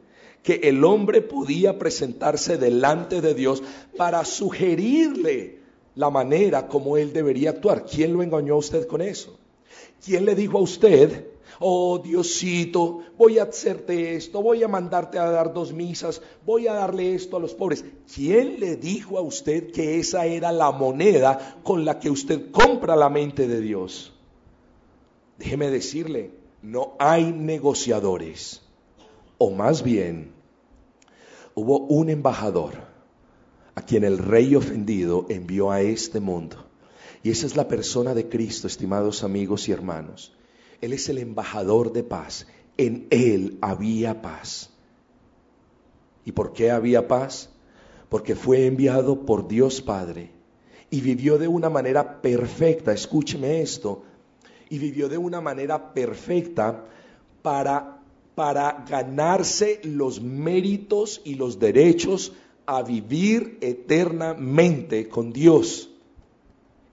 que 0.43 0.55
el 0.65 0.83
hombre 0.83 1.23
podía 1.23 1.79
presentarse 1.79 2.57
delante 2.57 3.21
de 3.21 3.35
Dios 3.35 3.63
para 3.97 4.25
sugerirle 4.25 5.58
la 5.99 6.11
manera 6.11 6.69
como 6.69 6.97
él 6.97 7.13
debería 7.13 7.51
actuar? 7.51 7.85
¿Quién 7.85 8.13
lo 8.13 8.23
engañó 8.23 8.55
a 8.55 8.59
usted 8.59 8.87
con 8.87 9.03
eso? 9.03 9.37
¿Quién 10.05 10.25
le 10.25 10.37
dijo 10.37 10.59
a 10.59 10.61
usted 10.61 11.27
oh 11.59 11.99
Diosito, 11.99 13.01
voy 13.17 13.41
a 13.41 13.43
hacerte 13.43 14.15
esto, 14.15 14.41
voy 14.41 14.63
a 14.63 14.69
mandarte 14.69 15.19
a 15.19 15.29
dar 15.29 15.53
dos 15.53 15.73
misas, 15.73 16.23
voy 16.47 16.69
a 16.69 16.75
darle 16.75 17.17
esto 17.17 17.37
a 17.37 17.41
los 17.41 17.53
pobres. 17.53 17.85
¿Quién 18.15 18.61
le 18.61 18.77
dijo 18.77 19.19
a 19.19 19.23
usted 19.23 19.73
que 19.73 19.99
esa 19.99 20.25
era 20.27 20.53
la 20.53 20.71
moneda 20.71 21.59
con 21.65 21.85
la 21.85 21.99
que 21.99 22.11
usted 22.11 22.53
compra 22.53 22.95
la 22.95 23.09
mente 23.09 23.49
de 23.49 23.61
Dios? 23.61 24.13
Déjeme 25.37 25.69
decirle, 25.69 26.31
no 26.63 26.95
hay 27.01 27.33
negociadores, 27.33 28.63
o 29.39 29.51
más 29.51 29.83
bien, 29.83 30.31
hubo 31.57 31.81
un 31.81 32.09
embajador 32.09 32.98
a 33.79 33.83
quien 33.83 34.03
el 34.03 34.19
rey 34.19 34.57
ofendido 34.57 35.25
envió 35.29 35.71
a 35.71 35.81
este 35.83 36.19
mundo. 36.19 36.57
Y 37.23 37.31
esa 37.31 37.47
es 37.47 37.55
la 37.55 37.69
persona 37.69 38.13
de 38.13 38.29
Cristo, 38.29 38.67
estimados 38.67 39.23
amigos 39.23 39.69
y 39.69 39.73
hermanos. 39.73 40.37
Él 40.81 40.93
es 40.93 41.09
el 41.09 41.19
embajador 41.19 41.93
de 41.93 42.03
paz. 42.03 42.49
En 42.77 43.07
Él 43.11 43.57
había 43.61 44.21
paz. 44.21 44.71
¿Y 46.25 46.33
por 46.33 46.55
qué 46.55 46.73
había 46.73 47.07
paz? 47.07 47.51
Porque 48.09 48.35
fue 48.35 48.67
enviado 48.67 49.25
por 49.25 49.47
Dios 49.47 49.81
Padre 49.81 50.33
y 50.91 51.01
vivió 51.01 51.39
de 51.39 51.47
una 51.47 51.71
manera 51.71 52.21
perfecta, 52.21 52.93
escúcheme 52.93 53.61
esto, 53.61 54.03
y 54.71 54.79
vivió 54.79 55.09
de 55.09 55.19
una 55.19 55.41
manera 55.41 55.95
perfecta 55.95 56.85
para, 57.43 58.01
para 58.35 58.85
ganarse 58.89 59.81
los 59.85 60.21
méritos 60.21 61.21
y 61.25 61.37
los 61.37 61.61
derechos 61.61 62.33
a 62.71 62.83
vivir 62.83 63.57
eternamente 63.63 65.09
con 65.09 65.33
Dios. 65.33 65.89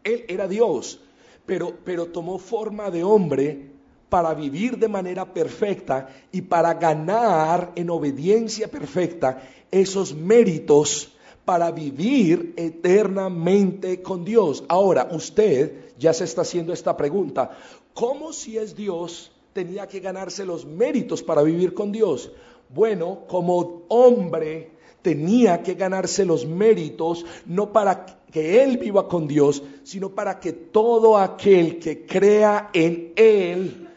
Él 0.05 0.23
era 0.29 0.47
Dios, 0.47 1.01
pero, 1.45 1.73
pero 1.83 2.05
tomó 2.05 2.39
forma 2.39 2.89
de 2.89 3.03
hombre 3.03 3.71
para 4.07 4.33
vivir 4.33 4.77
de 4.77 4.87
manera 4.87 5.33
perfecta 5.33 6.07
y 6.31 6.43
para 6.43 6.75
ganar 6.75 7.73
en 7.75 7.89
obediencia 7.89 8.69
perfecta 8.69 9.43
esos 9.69 10.15
méritos 10.15 11.11
para 11.43 11.71
vivir 11.71 12.53
eternamente 12.55 14.01
con 14.01 14.23
Dios. 14.23 14.63
Ahora, 14.69 15.09
usted 15.11 15.91
ya 15.99 16.13
se 16.13 16.23
está 16.23 16.43
haciendo 16.43 16.71
esta 16.71 16.95
pregunta, 16.95 17.51
¿cómo 17.93 18.31
si 18.31 18.57
es 18.57 18.77
Dios 18.77 19.33
tenía 19.51 19.87
que 19.87 19.99
ganarse 19.99 20.45
los 20.45 20.65
méritos 20.65 21.21
para 21.21 21.43
vivir 21.43 21.73
con 21.73 21.91
Dios? 21.91 22.31
Bueno, 22.69 23.25
como 23.27 23.83
hombre 23.89 24.74
tenía 25.05 25.61
que 25.61 25.75
ganarse 25.75 26.25
los 26.25 26.47
méritos 26.47 27.27
no 27.45 27.71
para 27.71 28.07
que 28.31 28.63
él 28.63 28.79
viva 28.79 29.07
con 29.07 29.27
Dios, 29.27 29.61
sino 29.83 30.09
para 30.09 30.39
que 30.39 30.51
todo 30.51 31.19
aquel 31.19 31.77
que 31.77 32.07
crea 32.07 32.71
en 32.73 33.13
él 33.15 33.87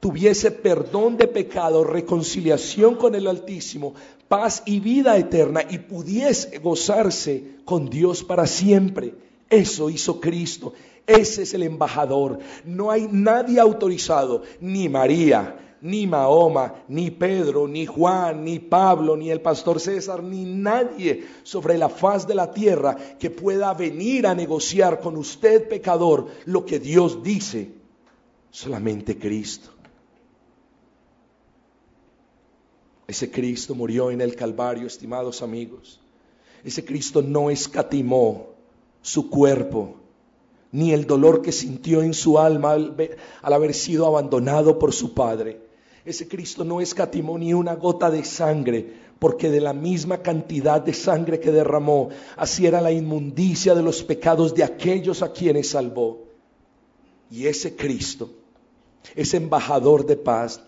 tuviese 0.00 0.50
perdón 0.50 1.18
de 1.18 1.28
pecado, 1.28 1.84
reconciliación 1.84 2.94
con 2.94 3.14
el 3.14 3.26
Altísimo, 3.26 3.92
paz 4.26 4.62
y 4.64 4.80
vida 4.80 5.18
eterna 5.18 5.60
y 5.68 5.76
pudiese 5.76 6.56
gozarse 6.60 7.56
con 7.66 7.90
Dios 7.90 8.24
para 8.24 8.46
siempre. 8.46 9.12
Eso 9.50 9.90
hizo 9.90 10.18
Cristo. 10.18 10.72
Ese 11.06 11.42
es 11.42 11.52
el 11.52 11.64
embajador. 11.64 12.38
No 12.64 12.90
hay 12.90 13.06
nadie 13.12 13.60
autorizado, 13.60 14.44
ni 14.62 14.88
María, 14.88 15.71
ni 15.82 16.06
Mahoma, 16.06 16.84
ni 16.88 17.10
Pedro, 17.10 17.66
ni 17.66 17.86
Juan, 17.86 18.44
ni 18.44 18.60
Pablo, 18.60 19.16
ni 19.16 19.30
el 19.30 19.40
pastor 19.40 19.80
César, 19.80 20.22
ni 20.22 20.44
nadie 20.44 21.24
sobre 21.42 21.76
la 21.76 21.88
faz 21.88 22.24
de 22.26 22.36
la 22.36 22.52
tierra 22.52 22.96
que 23.18 23.30
pueda 23.30 23.74
venir 23.74 24.28
a 24.28 24.34
negociar 24.34 25.00
con 25.00 25.16
usted, 25.16 25.68
pecador, 25.68 26.28
lo 26.46 26.64
que 26.64 26.78
Dios 26.78 27.22
dice. 27.22 27.72
Solamente 28.50 29.18
Cristo. 29.18 29.70
Ese 33.08 33.30
Cristo 33.32 33.74
murió 33.74 34.12
en 34.12 34.20
el 34.20 34.36
Calvario, 34.36 34.86
estimados 34.86 35.42
amigos. 35.42 36.00
Ese 36.62 36.84
Cristo 36.84 37.22
no 37.22 37.50
escatimó 37.50 38.50
su 39.02 39.28
cuerpo, 39.28 39.96
ni 40.70 40.92
el 40.92 41.08
dolor 41.08 41.42
que 41.42 41.50
sintió 41.50 42.02
en 42.02 42.14
su 42.14 42.38
alma 42.38 42.72
al, 42.72 42.94
haber 43.42 43.74
sido 43.74 44.06
abandonado 44.06 44.78
por 44.78 44.92
su 44.92 45.12
Padre. 45.12 45.71
Ese 46.04 46.26
Cristo 46.26 46.64
no 46.64 46.80
escatimó 46.80 47.38
ni 47.38 47.54
una 47.54 47.74
gota 47.74 48.10
de 48.10 48.24
sangre, 48.24 48.92
porque 49.18 49.50
de 49.50 49.60
la 49.60 49.72
misma 49.72 50.18
cantidad 50.18 50.80
de 50.80 50.94
sangre 50.94 51.38
que 51.38 51.52
derramó, 51.52 52.08
así 52.36 52.66
era 52.66 52.80
la 52.80 52.90
inmundicia 52.90 53.74
de 53.74 53.82
los 53.82 54.02
pecados 54.02 54.54
de 54.54 54.64
aquellos 54.64 55.22
a 55.22 55.32
quienes 55.32 55.70
salvó. 55.70 56.24
Y 57.30 57.46
ese 57.46 57.76
Cristo, 57.76 58.30
ese 59.14 59.36
embajador 59.36 60.04
de 60.04 60.16
paz, 60.16 60.60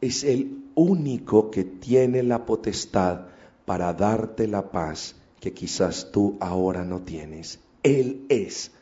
es 0.00 0.24
el 0.24 0.58
único 0.74 1.50
que 1.50 1.64
tiene 1.64 2.22
la 2.22 2.44
potestad 2.44 3.28
para 3.64 3.94
darte 3.94 4.46
la 4.46 4.70
paz 4.70 5.14
que 5.40 5.54
quizás 5.54 6.12
tú 6.12 6.36
ahora 6.38 6.84
no 6.84 7.00
tienes. 7.00 7.60
Él 7.82 8.26
es 8.28 8.72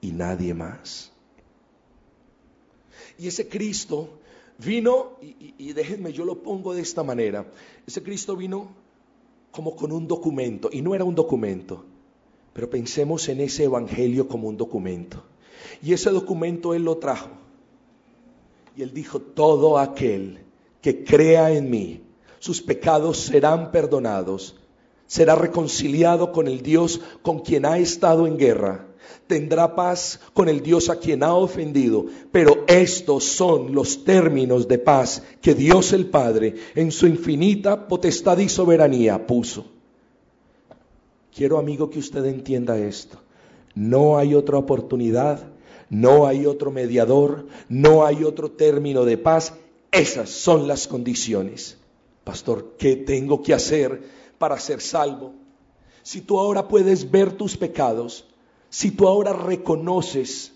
y 0.00 0.12
nadie 0.12 0.54
más. 0.54 1.10
Y 3.18 3.26
ese 3.28 3.48
Cristo 3.48 4.20
vino, 4.58 5.18
y, 5.20 5.72
déjenme, 5.72 6.12
yo 6.12 6.24
lo 6.24 6.42
pongo 6.42 6.74
de 6.74 6.82
esta 6.82 7.02
manera, 7.02 7.46
ese 7.86 8.02
Cristo 8.02 8.36
vino 8.36 8.68
como 9.50 9.76
con 9.76 9.92
un 9.92 10.06
documento, 10.06 10.68
y 10.72 10.82
no 10.82 10.94
era 10.94 11.04
un 11.04 11.14
documento, 11.14 11.84
pero 12.52 12.70
pensemos 12.70 13.28
en 13.28 13.40
ese 13.40 13.64
Evangelio 13.64 14.28
como 14.28 14.48
un 14.48 14.56
documento. 14.56 15.22
Y 15.82 15.92
ese 15.92 16.10
documento 16.10 16.74
Él 16.74 16.84
lo 16.84 16.98
trajo 16.98 17.30
Y 18.76 18.82
él 18.82 18.92
dijo, 18.92 19.20
todo 19.20 19.78
aquel 19.78 20.40
que 20.80 21.04
crea 21.04 21.52
en 21.52 21.70
mí, 21.70 22.02
sus 22.38 22.60
pecados 22.60 23.18
serán 23.18 23.70
perdonados, 23.70 24.56
será 25.06 25.34
reconciliado 25.34 26.32
con 26.32 26.48
el 26.48 26.62
Dios 26.62 27.00
con 27.22 27.40
quien 27.40 27.64
ha 27.64 27.78
estado 27.78 28.26
en 28.26 28.36
guerra, 28.36 28.86
tendrá 29.26 29.74
paz 29.74 30.20
con 30.32 30.48
el 30.48 30.62
Dios 30.62 30.90
a 30.90 30.96
quien 30.96 31.22
ha 31.22 31.34
ofendido, 31.34 32.06
pero 32.30 32.64
estos 32.66 33.24
son 33.24 33.74
los 33.74 34.04
términos 34.04 34.68
de 34.68 34.78
paz 34.78 35.22
que 35.40 35.54
Dios 35.54 35.92
el 35.92 36.06
Padre 36.06 36.54
en 36.74 36.90
su 36.90 37.06
infinita 37.06 37.88
potestad 37.88 38.38
y 38.38 38.48
soberanía 38.48 39.26
puso. 39.26 39.66
Quiero, 41.34 41.58
amigo, 41.58 41.90
que 41.90 41.98
usted 41.98 42.24
entienda 42.26 42.78
esto. 42.78 43.18
No 43.74 44.18
hay 44.18 44.34
otra 44.34 44.56
oportunidad, 44.58 45.48
no 45.90 46.26
hay 46.26 46.46
otro 46.46 46.70
mediador, 46.70 47.46
no 47.68 48.06
hay 48.06 48.22
otro 48.22 48.52
término 48.52 49.04
de 49.04 49.18
paz. 49.18 49.54
Esas 49.90 50.30
son 50.30 50.68
las 50.68 50.86
condiciones. 50.86 51.76
Pastor, 52.22 52.74
¿qué 52.78 52.96
tengo 52.96 53.42
que 53.42 53.52
hacer 53.52 54.02
para 54.38 54.58
ser 54.58 54.80
salvo? 54.80 55.32
Si 56.02 56.20
tú 56.20 56.38
ahora 56.38 56.68
puedes 56.68 57.10
ver 57.10 57.32
tus 57.32 57.56
pecados, 57.56 58.26
si 58.74 58.90
tú 58.90 59.06
ahora 59.06 59.32
reconoces 59.32 60.52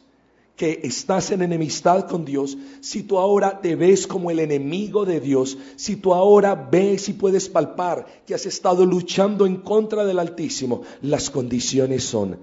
que 0.57 0.81
estás 0.83 1.31
en 1.31 1.41
enemistad 1.41 2.09
con 2.09 2.25
Dios, 2.25 2.59
si 2.81 3.05
tú 3.05 3.17
ahora 3.19 3.61
te 3.61 3.77
ves 3.77 4.09
como 4.09 4.33
el 4.33 4.41
enemigo 4.41 5.05
de 5.05 5.21
Dios, 5.21 5.57
si 5.77 5.95
tú 5.95 6.13
ahora 6.13 6.57
ves 6.57 7.09
y 7.09 7.13
puedes 7.13 7.49
palpar 7.49 8.07
que 8.27 8.35
has 8.35 8.45
estado 8.45 8.85
luchando 8.85 9.47
en 9.47 9.59
contra 9.59 10.05
del 10.05 10.19
Altísimo, 10.19 10.83
las 11.01 11.31
condiciones 11.31 12.03
son, 12.03 12.41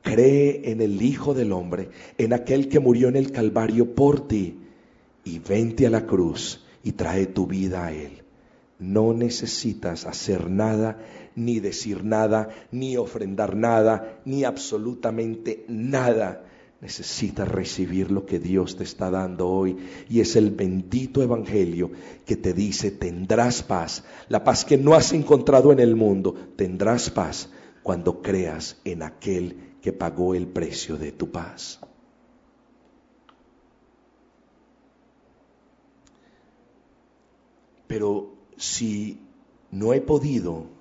cree 0.00 0.70
en 0.70 0.80
el 0.80 1.02
Hijo 1.02 1.34
del 1.34 1.50
Hombre, 1.50 1.90
en 2.16 2.32
aquel 2.32 2.68
que 2.68 2.78
murió 2.78 3.08
en 3.08 3.16
el 3.16 3.32
Calvario 3.32 3.96
por 3.96 4.28
ti, 4.28 4.60
y 5.24 5.40
vente 5.40 5.88
a 5.88 5.90
la 5.90 6.06
cruz 6.06 6.64
y 6.84 6.92
trae 6.92 7.26
tu 7.26 7.48
vida 7.48 7.86
a 7.86 7.92
Él. 7.92 8.22
No 8.78 9.12
necesitas 9.12 10.06
hacer 10.06 10.48
nada 10.48 10.98
ni 11.36 11.60
decir 11.60 12.04
nada, 12.04 12.48
ni 12.70 12.96
ofrendar 12.96 13.56
nada, 13.56 14.20
ni 14.24 14.44
absolutamente 14.44 15.64
nada. 15.68 16.44
Necesitas 16.80 17.46
recibir 17.46 18.10
lo 18.10 18.24
que 18.24 18.38
Dios 18.38 18.76
te 18.76 18.84
está 18.84 19.10
dando 19.10 19.48
hoy 19.48 19.76
y 20.08 20.20
es 20.20 20.34
el 20.36 20.50
bendito 20.50 21.22
Evangelio 21.22 21.90
que 22.24 22.36
te 22.36 22.54
dice 22.54 22.90
tendrás 22.90 23.62
paz, 23.62 24.02
la 24.28 24.44
paz 24.44 24.64
que 24.64 24.78
no 24.78 24.94
has 24.94 25.12
encontrado 25.12 25.72
en 25.72 25.80
el 25.80 25.94
mundo, 25.94 26.34
tendrás 26.56 27.10
paz 27.10 27.50
cuando 27.82 28.22
creas 28.22 28.80
en 28.84 29.02
aquel 29.02 29.74
que 29.82 29.92
pagó 29.92 30.34
el 30.34 30.46
precio 30.46 30.96
de 30.96 31.12
tu 31.12 31.30
paz. 31.30 31.80
Pero 37.86 38.32
si 38.56 39.18
no 39.70 39.92
he 39.92 40.00
podido 40.00 40.79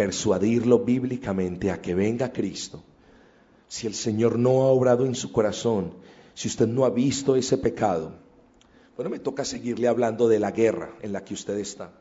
persuadirlo 0.00 0.78
bíblicamente 0.78 1.70
a 1.70 1.82
que 1.82 1.94
venga 1.94 2.32
Cristo, 2.32 2.82
si 3.68 3.86
el 3.86 3.92
Señor 3.92 4.38
no 4.38 4.62
ha 4.62 4.68
obrado 4.68 5.04
en 5.04 5.14
su 5.14 5.30
corazón, 5.30 5.92
si 6.32 6.48
usted 6.48 6.66
no 6.66 6.86
ha 6.86 6.90
visto 6.90 7.36
ese 7.36 7.58
pecado, 7.58 8.14
bueno, 8.96 9.10
me 9.10 9.18
toca 9.18 9.44
seguirle 9.44 9.88
hablando 9.88 10.26
de 10.26 10.38
la 10.38 10.52
guerra 10.52 10.96
en 11.02 11.12
la 11.12 11.22
que 11.22 11.34
usted 11.34 11.58
está. 11.58 11.92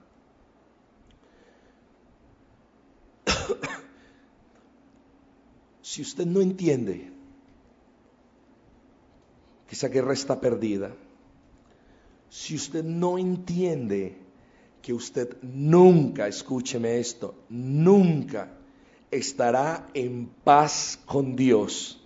si 5.82 6.02
usted 6.02 6.26
no 6.26 6.40
entiende 6.40 7.12
que 9.68 9.76
esa 9.76 9.90
guerra 9.90 10.14
está 10.14 10.40
perdida, 10.40 10.96
si 12.30 12.56
usted 12.56 12.86
no 12.86 13.18
entiende 13.18 14.29
que 14.90 14.94
usted 14.96 15.38
nunca, 15.44 16.28
escúcheme 16.28 16.98
esto, 16.98 17.36
nunca 17.50 18.58
estará 19.12 19.88
en 19.94 20.26
paz 20.44 21.00
con 21.06 21.36
Dios. 21.36 22.02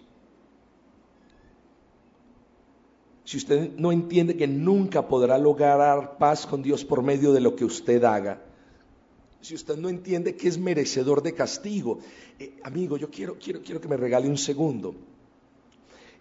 Si 3.23 3.37
usted 3.37 3.71
no 3.77 3.93
entiende 3.93 4.35
que 4.35 4.47
nunca 4.47 5.07
podrá 5.07 5.37
lograr 5.37 6.17
paz 6.17 6.45
con 6.45 6.61
Dios 6.61 6.83
por 6.83 7.01
medio 7.01 7.31
de 7.31 7.39
lo 7.39 7.55
que 7.55 7.63
usted 7.63 8.03
haga, 8.03 8.43
si 9.39 9.55
usted 9.55 9.77
no 9.77 9.87
entiende 9.87 10.35
que 10.35 10.49
es 10.49 10.57
merecedor 10.57 11.23
de 11.23 11.33
castigo, 11.33 11.99
eh, 12.37 12.59
amigo, 12.63 12.97
yo 12.97 13.09
quiero, 13.09 13.37
quiero, 13.39 13.61
quiero 13.61 13.79
que 13.79 13.87
me 13.87 13.95
regale 13.95 14.27
un 14.27 14.37
segundo. 14.37 14.93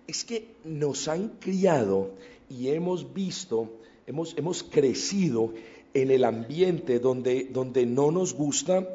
Es 0.07 0.25
que 0.25 0.55
nos 0.65 1.09
han 1.09 1.31
criado 1.41 2.13
y 2.49 2.69
hemos 2.69 3.13
visto, 3.13 3.81
hemos, 4.07 4.39
hemos 4.39 4.63
crecido 4.63 5.55
en 5.95 6.11
el 6.11 6.25
ambiente 6.25 6.99
donde, 6.99 7.45
donde 7.53 7.87
no 7.87 8.11
nos 8.11 8.35
gusta 8.35 8.89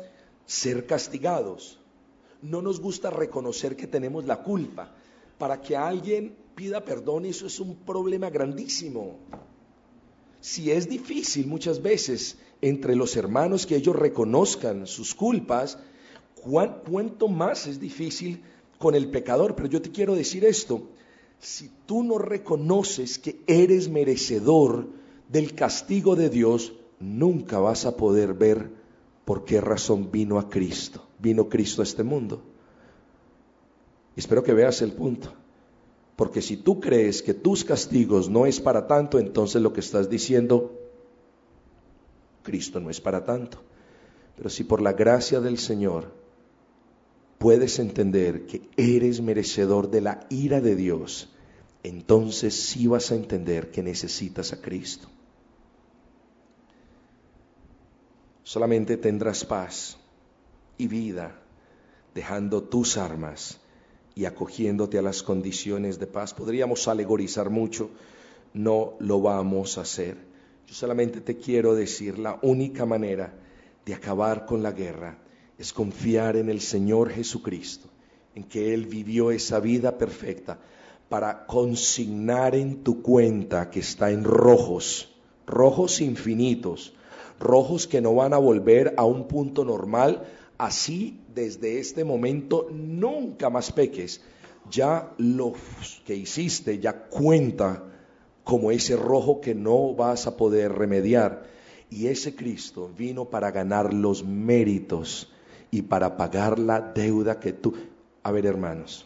ser 0.46 0.86
castigados, 0.86 1.80
no 2.42 2.62
nos 2.62 2.80
gusta 2.80 3.10
reconocer 3.10 3.76
que 3.76 3.88
tenemos 3.88 4.26
la 4.26 4.44
culpa. 4.44 4.94
Para 5.38 5.62
que 5.62 5.76
alguien 5.76 6.36
pida 6.56 6.84
perdón, 6.84 7.26
eso 7.26 7.46
es 7.46 7.60
un 7.60 7.76
problema 7.76 8.30
grandísimo. 8.30 9.18
Si 10.42 10.72
es 10.72 10.90
difícil 10.90 11.48
muchas 11.48 11.82
veces 11.82 12.38
entre 12.62 12.96
los 12.96 13.16
hermanos 13.16 13.66
que 13.66 13.76
ellos 13.76 13.96
reconozcan 13.96 14.88
sus 14.88 15.14
culpas, 15.14 15.78
¿cuánto 16.36 17.28
más 17.28 17.68
es 17.68 17.80
difícil 17.80 18.42
con 18.80 18.96
el 18.96 19.10
pecador? 19.10 19.56
Pero 19.56 19.68
yo 19.68 19.82
te 19.82 19.92
quiero 19.92 20.16
decir 20.16 20.46
esto, 20.46 20.90
si 21.40 21.70
tú 21.86 22.04
no 22.04 22.18
reconoces 22.18 23.20
que 23.20 23.42
eres 23.46 23.90
merecedor 23.90 24.88
del 25.30 25.54
castigo 25.54 26.16
de 26.16 26.30
Dios, 26.30 26.74
nunca 27.00 27.60
vas 27.60 27.86
a 27.86 27.96
poder 27.96 28.34
ver 28.34 28.72
por 29.26 29.46
qué 29.46 29.62
razón 29.62 30.10
vino 30.12 30.40
a 30.40 30.50
Cristo, 30.50 31.04
vino 31.20 31.50
Cristo 31.50 31.82
a 31.82 31.84
este 31.84 32.04
mundo. 32.04 32.42
espero 34.16 34.44
que 34.44 34.54
veas 34.54 34.82
el 34.82 34.94
punto. 34.94 35.34
Porque 36.16 36.42
si 36.42 36.58
tú 36.58 36.80
crees 36.80 37.22
que 37.22 37.36
tus 37.36 37.64
castigos 37.64 38.28
no 38.28 38.48
es 38.48 38.60
para 38.60 38.88
tanto, 38.88 39.20
entonces 39.20 39.62
lo 39.62 39.72
que 39.72 39.82
estás 39.82 40.10
diciendo, 40.10 40.74
Cristo 42.42 42.80
no 42.80 42.90
es 42.90 43.00
para 43.00 43.24
tanto. 43.24 43.60
Pero 44.36 44.50
si 44.50 44.64
por 44.64 44.82
la 44.82 44.94
gracia 44.94 45.40
del 45.42 45.60
Señor 45.60 46.12
puedes 47.38 47.78
entender 47.78 48.48
que 48.48 48.62
eres 48.78 49.22
merecedor 49.22 49.92
de 49.92 50.02
la 50.02 50.26
ira 50.30 50.60
de 50.60 50.76
Dios, 50.76 51.30
entonces 51.84 52.56
sí 52.56 52.88
vas 52.88 53.12
a 53.12 53.16
entender 53.16 53.70
que 53.70 53.84
necesitas 53.84 54.54
a 54.54 54.62
Cristo. 54.62 55.10
Solamente 58.48 58.96
tendrás 58.96 59.44
paz 59.44 59.98
y 60.78 60.88
vida 60.88 61.38
dejando 62.16 62.64
tus 62.64 62.96
armas 62.96 63.60
y 64.16 64.24
acogiéndote 64.24 64.98
a 64.98 65.02
las 65.02 65.22
condiciones 65.22 66.00
de 66.00 66.08
paz. 66.08 66.34
Podríamos 66.34 66.88
alegorizar 66.88 67.50
mucho, 67.50 67.90
no 68.54 68.94
lo 69.00 69.20
vamos 69.20 69.78
a 69.78 69.82
hacer. 69.82 70.16
Yo 70.66 70.74
solamente 70.74 71.20
te 71.20 71.36
quiero 71.36 71.76
decir, 71.76 72.20
la 72.20 72.40
única 72.42 72.86
manera 72.86 73.34
de 73.86 73.94
acabar 73.94 74.46
con 74.46 74.64
la 74.64 74.72
guerra 74.72 75.18
es 75.58 75.74
confiar 75.74 76.38
en 76.38 76.48
el 76.48 76.62
Señor 76.62 77.10
Jesucristo, 77.10 77.90
en 78.34 78.46
que 78.46 78.74
Él 78.74 78.86
vivió 78.86 79.32
esa 79.32 79.60
vida 79.60 79.98
perfecta 79.98 80.58
para 81.10 81.46
consignar 81.46 82.56
en 82.56 82.82
tu 82.82 83.02
cuenta 83.02 83.70
que 83.70 83.82
está 83.82 84.10
en 84.10 84.24
rojos, 84.24 85.14
rojos 85.46 86.00
infinitos, 86.00 86.94
rojos 87.40 87.88
que 87.88 88.02
no 88.02 88.16
van 88.16 88.34
a 88.34 88.38
volver 88.38 88.94
a 88.98 89.06
un 89.06 89.28
punto 89.28 89.64
normal, 89.64 90.28
así 90.58 91.20
desde 91.34 91.80
este 91.80 92.04
momento 92.04 92.68
nunca 92.72 93.50
más 93.50 93.72
peques. 93.72 94.22
Ya 94.70 95.14
lo 95.18 95.54
que 96.06 96.16
hiciste 96.16 96.80
ya 96.80 97.08
cuenta 97.08 97.84
como 98.44 98.72
ese 98.72 98.96
rojo 98.96 99.42
que 99.42 99.56
no 99.56 99.94
vas 99.94 100.28
a 100.28 100.38
poder 100.38 100.74
remediar. 100.74 101.44
Y 101.90 102.08
ese 102.08 102.36
Cristo 102.36 102.90
vino 102.98 103.26
para 103.26 103.52
ganar 103.52 103.94
los 103.94 104.24
méritos 104.24 105.32
y 105.72 105.84
para 105.84 106.18
pagar 106.18 106.60
la 106.60 106.82
deuda 106.82 107.40
que 107.40 107.54
tú... 107.54 107.74
A 108.24 108.32
ver, 108.32 108.46
hermanos, 108.46 109.06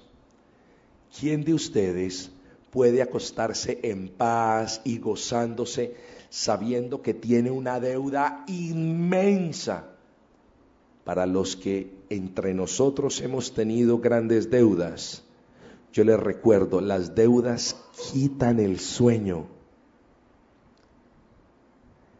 ¿quién 1.19 1.43
de 1.43 1.53
ustedes 1.53 2.31
puede 2.71 3.01
acostarse 3.01 3.79
en 3.83 4.09
paz 4.09 4.81
y 4.83 4.97
gozándose 4.97 5.95
sabiendo 6.31 7.01
que 7.01 7.13
tiene 7.13 7.51
una 7.51 7.79
deuda 7.79 8.45
inmensa. 8.47 9.85
Para 11.03 11.25
los 11.25 11.57
que 11.57 11.93
entre 12.09 12.53
nosotros 12.53 13.19
hemos 13.21 13.53
tenido 13.53 13.99
grandes 13.99 14.49
deudas, 14.49 15.23
yo 15.91 16.05
les 16.05 16.17
recuerdo, 16.17 16.79
las 16.79 17.15
deudas 17.15 17.75
quitan 18.11 18.59
el 18.59 18.79
sueño. 18.79 19.45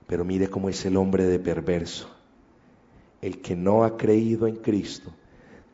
Pero 0.08 0.26
mire 0.26 0.50
cómo 0.50 0.68
es 0.68 0.86
el 0.86 0.98
hombre 0.98 1.26
de 1.26 1.40
perverso. 1.40 2.10
El 3.22 3.42
que 3.42 3.56
no 3.56 3.86
ha 3.86 3.96
creído 3.96 4.46
en 4.46 4.58
Cristo 4.58 5.14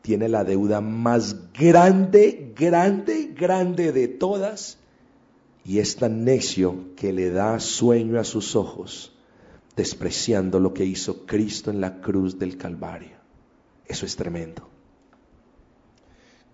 tiene 0.00 0.28
la 0.28 0.44
deuda 0.44 0.80
más 0.80 1.52
grande, 1.52 2.52
grande, 2.56 3.32
grande 3.34 3.90
de 3.90 4.06
todas 4.06 4.78
y 5.68 5.80
es 5.80 5.96
tan 5.96 6.24
necio 6.24 6.94
que 6.96 7.12
le 7.12 7.28
da 7.28 7.60
sueño 7.60 8.18
a 8.18 8.24
sus 8.24 8.56
ojos, 8.56 9.12
despreciando 9.76 10.60
lo 10.60 10.72
que 10.72 10.86
hizo 10.86 11.26
Cristo 11.26 11.70
en 11.70 11.82
la 11.82 12.00
cruz 12.00 12.38
del 12.38 12.56
Calvario. 12.56 13.18
Eso 13.86 14.06
es 14.06 14.16
tremendo. 14.16 14.66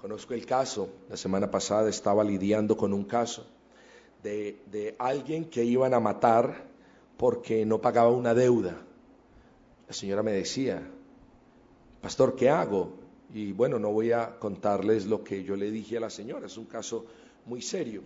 Conozco 0.01 0.35
el 0.35 0.45
caso, 0.45 0.89
la 1.09 1.17
semana 1.17 1.49
pasada 1.49 1.89
estaba 1.91 2.25
lidiando 2.25 2.77
con 2.77 2.93
un 2.93 3.05
caso 3.05 3.47
de, 4.25 4.61
de 4.73 4.97
alguien 4.99 5.45
que 5.45 5.63
iban 5.63 5.95
a 5.95 6.01
matar 6.01 6.67
porque 7.17 7.65
no 7.65 7.81
pagaba 7.81 8.11
una 8.11 8.35
deuda. 8.35 8.83
La 9.87 9.95
señora 9.95 10.25
me 10.25 10.33
decía, 10.33 10.83
pastor, 12.03 12.35
¿qué 12.35 12.51
hago? 12.51 12.95
Y 13.33 13.53
bueno, 13.53 13.79
no 13.79 13.93
voy 13.93 14.11
a 14.11 14.41
contarles 14.41 15.07
lo 15.07 15.23
que 15.23 15.45
yo 15.45 15.55
le 15.55 15.71
dije 15.71 15.99
a 15.99 16.01
la 16.01 16.11
señora, 16.11 16.47
es 16.47 16.59
un 16.59 16.67
caso 16.67 17.07
muy 17.47 17.63
serio. 17.63 18.03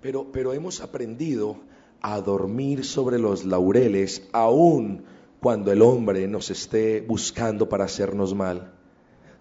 Pero, 0.00 0.30
pero 0.32 0.52
hemos 0.52 0.80
aprendido 0.80 1.56
a 2.00 2.20
dormir 2.20 2.84
sobre 2.84 3.18
los 3.18 3.44
laureles 3.44 4.28
aun 4.32 5.04
cuando 5.40 5.72
el 5.72 5.82
hombre 5.82 6.26
nos 6.28 6.50
esté 6.50 7.00
buscando 7.00 7.68
para 7.68 7.84
hacernos 7.84 8.34
mal. 8.34 8.72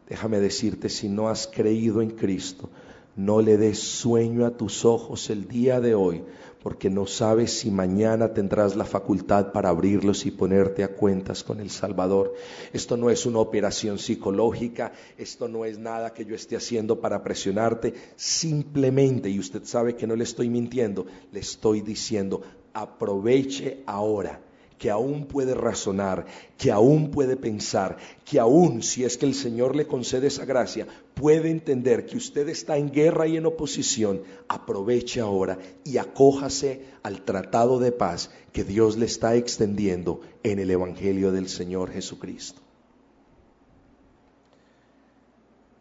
Déjame 0.08 0.40
decirte, 0.40 0.90
si 0.90 1.10
no 1.10 1.28
has 1.28 1.48
creído 1.48 2.02
en 2.02 2.12
Cristo, 2.12 2.70
no 3.16 3.42
le 3.42 3.58
des 3.58 3.80
sueño 3.80 4.46
a 4.46 4.56
tus 4.56 4.86
ojos 4.86 5.30
el 5.30 5.48
día 5.48 5.82
de 5.82 5.96
hoy, 5.96 6.24
porque 6.62 6.90
no 6.90 7.06
sabes 7.06 7.60
si 7.60 7.72
mañana 7.72 8.34
tendrás 8.34 8.76
la 8.76 8.86
facultad 8.86 9.52
para 9.52 9.70
abrirlos 9.70 10.26
y 10.26 10.32
ponerte 10.32 10.84
a 10.84 10.96
cuentas 10.96 11.44
con 11.44 11.60
el 11.60 11.70
Salvador. 11.70 12.34
Esto 12.74 12.98
no 12.98 13.10
es 13.10 13.26
una 13.26 13.40
operación 13.40 14.00
psicológica, 14.00 14.92
esto 15.18 15.48
no 15.48 15.66
es 15.66 15.78
nada 15.78 16.14
que 16.14 16.26
yo 16.26 16.36
esté 16.36 16.56
haciendo 16.56 17.00
para 17.00 17.24
presionarte, 17.24 17.94
simplemente, 18.16 19.30
y 19.30 19.40
usted 19.40 19.64
sabe 19.64 19.96
que 19.96 20.08
no 20.08 20.16
le 20.16 20.24
estoy 20.24 20.50
mintiendo, 20.50 21.06
le 21.32 21.40
estoy 21.40 21.82
diciendo, 21.82 22.42
aproveche 22.74 23.84
ahora 23.86 24.47
que 24.78 24.90
aún 24.90 25.26
puede 25.26 25.54
razonar, 25.56 26.26
que 26.58 26.72
aún 26.72 27.12
puede 27.12 27.36
pensar, 27.36 27.98
que 28.26 28.40
aún 28.40 28.84
si 28.84 29.04
es 29.04 29.18
que 29.18 29.26
el 29.26 29.34
Señor 29.34 29.76
le 29.76 29.88
concede 29.88 30.28
esa 30.28 30.46
gracia, 30.46 30.88
puede 31.14 31.50
entender 31.50 32.06
que 32.06 32.18
usted 32.18 32.48
está 32.50 32.78
en 32.78 32.92
guerra 32.92 33.28
y 33.28 33.38
en 33.38 33.46
oposición, 33.46 34.22
aproveche 34.48 35.20
ahora 35.20 35.58
y 35.84 35.98
acójase 35.98 36.86
al 37.04 37.24
tratado 37.24 37.80
de 37.80 37.92
paz 37.92 38.30
que 38.54 38.64
Dios 38.64 38.98
le 38.98 39.06
está 39.06 39.36
extendiendo 39.36 40.22
en 40.44 40.60
el 40.60 40.70
Evangelio 40.70 41.32
del 41.32 41.50
Señor 41.50 41.92
Jesucristo. 41.92 42.62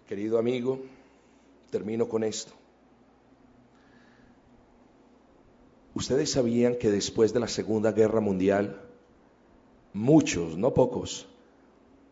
Querido 0.08 0.38
amigo, 0.38 0.80
termino 1.70 2.08
con 2.08 2.22
esto. 2.22 2.52
Ustedes 5.94 6.30
sabían 6.30 6.76
que 6.76 6.90
después 6.90 7.32
de 7.32 7.40
la 7.40 7.48
Segunda 7.48 7.90
Guerra 7.90 8.20
Mundial, 8.20 8.85
muchos, 9.96 10.58
no 10.58 10.74
pocos, 10.74 11.26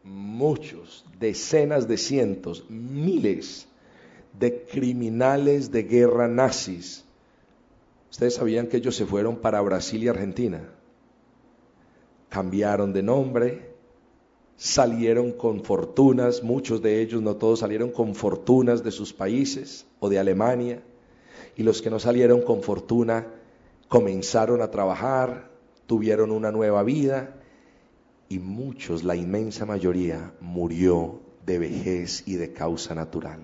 muchos, 0.02 1.04
decenas 1.20 1.86
de 1.86 1.98
cientos, 1.98 2.64
miles 2.70 3.68
de 4.38 4.62
criminales 4.62 5.70
de 5.70 5.82
guerra 5.82 6.26
nazis. 6.26 7.04
Ustedes 8.10 8.34
sabían 8.34 8.68
que 8.68 8.78
ellos 8.78 8.96
se 8.96 9.04
fueron 9.04 9.36
para 9.36 9.60
Brasil 9.60 10.02
y 10.02 10.08
Argentina. 10.08 10.66
Cambiaron 12.30 12.92
de 12.92 13.02
nombre, 13.02 13.74
salieron 14.56 15.32
con 15.32 15.62
fortunas, 15.62 16.42
muchos 16.42 16.80
de 16.80 17.02
ellos, 17.02 17.20
no 17.20 17.36
todos, 17.36 17.60
salieron 17.60 17.90
con 17.90 18.14
fortunas 18.14 18.82
de 18.82 18.92
sus 18.92 19.12
países 19.12 19.86
o 20.00 20.08
de 20.08 20.18
Alemania. 20.18 20.82
Y 21.54 21.62
los 21.62 21.82
que 21.82 21.90
no 21.90 21.98
salieron 21.98 22.40
con 22.42 22.62
fortuna 22.62 23.26
comenzaron 23.88 24.62
a 24.62 24.70
trabajar, 24.70 25.50
tuvieron 25.86 26.30
una 26.30 26.50
nueva 26.50 26.82
vida 26.82 27.40
y 28.28 28.38
muchos, 28.38 29.04
la 29.04 29.16
inmensa 29.16 29.66
mayoría, 29.66 30.34
murió 30.40 31.20
de 31.44 31.58
vejez 31.58 32.24
y 32.26 32.34
de 32.34 32.52
causa 32.52 32.94
natural. 32.94 33.40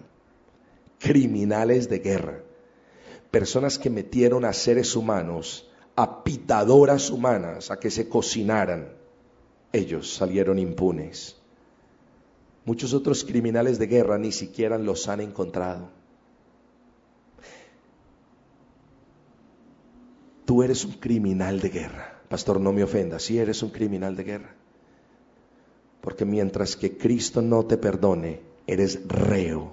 Criminales 0.98 1.88
de 1.88 1.98
guerra, 1.98 2.42
personas 3.30 3.78
que 3.78 3.90
metieron 3.90 4.44
a 4.44 4.52
seres 4.52 4.96
humanos, 4.96 5.70
a 5.96 6.24
pitadoras 6.24 7.10
humanas, 7.10 7.70
a 7.70 7.78
que 7.78 7.90
se 7.90 8.08
cocinaran, 8.08 8.92
ellos 9.72 10.14
salieron 10.14 10.58
impunes. 10.58 11.36
Muchos 12.64 12.92
otros 12.92 13.24
criminales 13.24 13.78
de 13.78 13.86
guerra 13.86 14.18
ni 14.18 14.32
siquiera 14.32 14.78
los 14.78 15.08
han 15.08 15.20
encontrado. 15.20 15.90
Tú 20.44 20.62
eres 20.62 20.84
un 20.84 20.92
criminal 20.92 21.60
de 21.60 21.68
guerra. 21.68 22.20
Pastor, 22.28 22.60
no 22.60 22.72
me 22.72 22.82
ofenda, 22.82 23.18
si 23.18 23.38
eres 23.38 23.62
un 23.62 23.70
criminal 23.70 24.16
de 24.16 24.24
guerra. 24.24 24.59
Porque 26.00 26.24
mientras 26.24 26.76
que 26.76 26.96
Cristo 26.96 27.42
no 27.42 27.66
te 27.66 27.76
perdone, 27.76 28.40
eres 28.66 29.00
reo. 29.06 29.72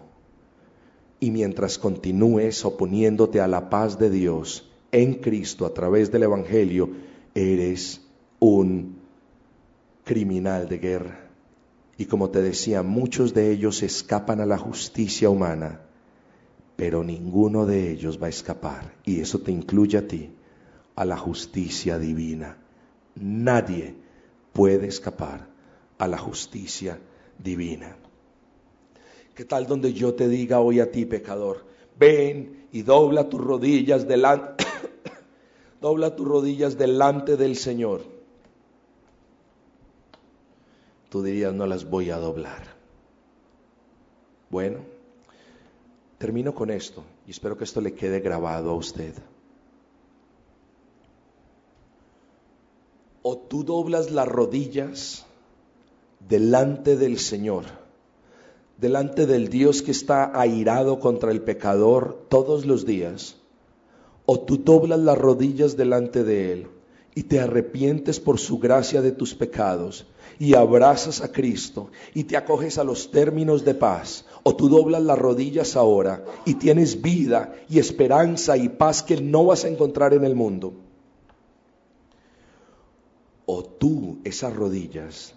Y 1.20 1.32
mientras 1.32 1.78
continúes 1.78 2.66
oponiéndote 2.66 3.42
a 3.42 3.48
la 3.48 3.70
paz 3.70 3.98
de 3.98 4.10
Dios 4.10 4.70
en 4.92 5.16
Cristo 5.16 5.66
a 5.66 5.74
través 5.74 6.12
del 6.12 6.24
Evangelio, 6.24 6.90
eres 7.34 8.02
un 8.40 8.98
criminal 10.04 10.68
de 10.68 10.78
guerra. 10.78 11.30
Y 11.98 12.06
como 12.06 12.30
te 12.30 12.42
decía, 12.42 12.84
muchos 12.84 13.34
de 13.34 13.52
ellos 13.52 13.82
escapan 13.82 14.40
a 14.40 14.46
la 14.46 14.58
justicia 14.58 15.30
humana, 15.30 15.82
pero 16.76 17.04
ninguno 17.04 17.66
de 17.66 17.92
ellos 17.92 18.22
va 18.22 18.28
a 18.28 18.30
escapar, 18.30 18.94
y 19.04 19.20
eso 19.20 19.40
te 19.40 19.52
incluye 19.52 19.98
a 19.98 20.08
ti, 20.08 20.30
a 20.96 21.06
la 21.06 21.18
justicia 21.18 21.98
divina. 21.98 22.58
Nadie 23.16 23.96
puede 24.54 24.88
escapar 24.88 25.57
a 25.97 26.07
la 26.07 26.17
justicia 26.17 26.99
divina. 27.38 27.95
¿Qué 29.36 29.45
tal 29.45 29.67
donde 29.67 29.93
yo 29.93 30.15
te 30.15 30.27
diga 30.27 30.60
hoy 30.60 30.79
a 30.79 30.91
ti, 30.91 31.05
pecador, 31.05 31.63
ven 31.97 32.67
y 32.71 32.81
dobla 32.81 33.29
tus 33.29 33.39
rodillas 33.39 34.07
delante, 34.07 34.65
dobla 35.81 36.15
tus 36.15 36.27
rodillas 36.27 36.75
delante 36.75 37.38
del 37.38 37.55
Señor? 37.55 38.01
Tú 41.10 41.21
dirías, 41.21 41.53
no 41.53 41.67
las 41.67 41.88
voy 41.88 42.10
a 42.10 42.17
doblar. 42.17 42.75
Bueno, 44.49 44.79
termino 46.17 46.55
con 46.55 46.71
esto 46.71 47.03
y 47.27 47.31
espero 47.31 47.57
que 47.57 47.63
esto 47.63 47.79
le 47.79 47.93
quede 47.93 48.21
grabado 48.21 48.71
a 48.71 48.75
usted. 48.75 49.13
O 53.21 53.38
tú 53.38 53.63
doblas 53.63 54.10
las 54.10 54.27
rodillas 54.27 55.27
delante 56.28 56.98
del 56.98 57.20
Señor, 57.20 57.66
delante 58.78 59.26
del 59.26 59.50
Dios 59.50 59.82
que 59.82 59.92
está 59.92 60.38
airado 60.40 61.00
contra 61.00 61.32
el 61.32 61.42
pecador 61.42 62.26
todos 62.30 62.66
los 62.66 62.86
días, 62.86 63.38
o 64.26 64.42
tú 64.42 64.58
doblas 64.58 65.00
las 65.00 65.18
rodillas 65.18 65.78
delante 65.78 66.24
de 66.24 66.52
Él 66.52 66.68
y 67.16 67.24
te 67.24 67.40
arrepientes 67.40 68.20
por 68.20 68.40
su 68.40 68.60
gracia 68.60 69.02
de 69.02 69.12
tus 69.12 69.34
pecados 69.34 70.06
y 70.38 70.54
abrazas 70.54 71.22
a 71.22 71.32
Cristo 71.32 71.90
y 72.13 72.26
te 72.26 72.36
acoges 72.36 72.78
a 72.78 72.84
los 72.84 73.10
términos 73.10 73.63
de 73.63 73.74
paz, 73.74 74.26
o 74.44 74.56
tú 74.56 74.68
doblas 74.70 75.02
las 75.02 75.18
rodillas 75.18 75.76
ahora 75.76 76.26
y 76.46 76.56
tienes 76.56 77.02
vida 77.02 77.56
y 77.70 77.80
esperanza 77.80 78.58
y 78.58 78.70
paz 78.70 79.02
que 79.02 79.20
no 79.22 79.46
vas 79.46 79.63
a 79.63 79.70
encontrar 79.70 80.13
en 80.13 80.26
el 80.26 80.36
mundo. 80.36 80.74
O 83.46 83.63
tú 83.63 84.20
esas 84.26 84.54
rodillas 84.54 85.37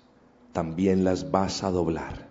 también 0.52 1.04
las 1.04 1.30
vas 1.30 1.62
a 1.62 1.70
doblar. 1.70 2.28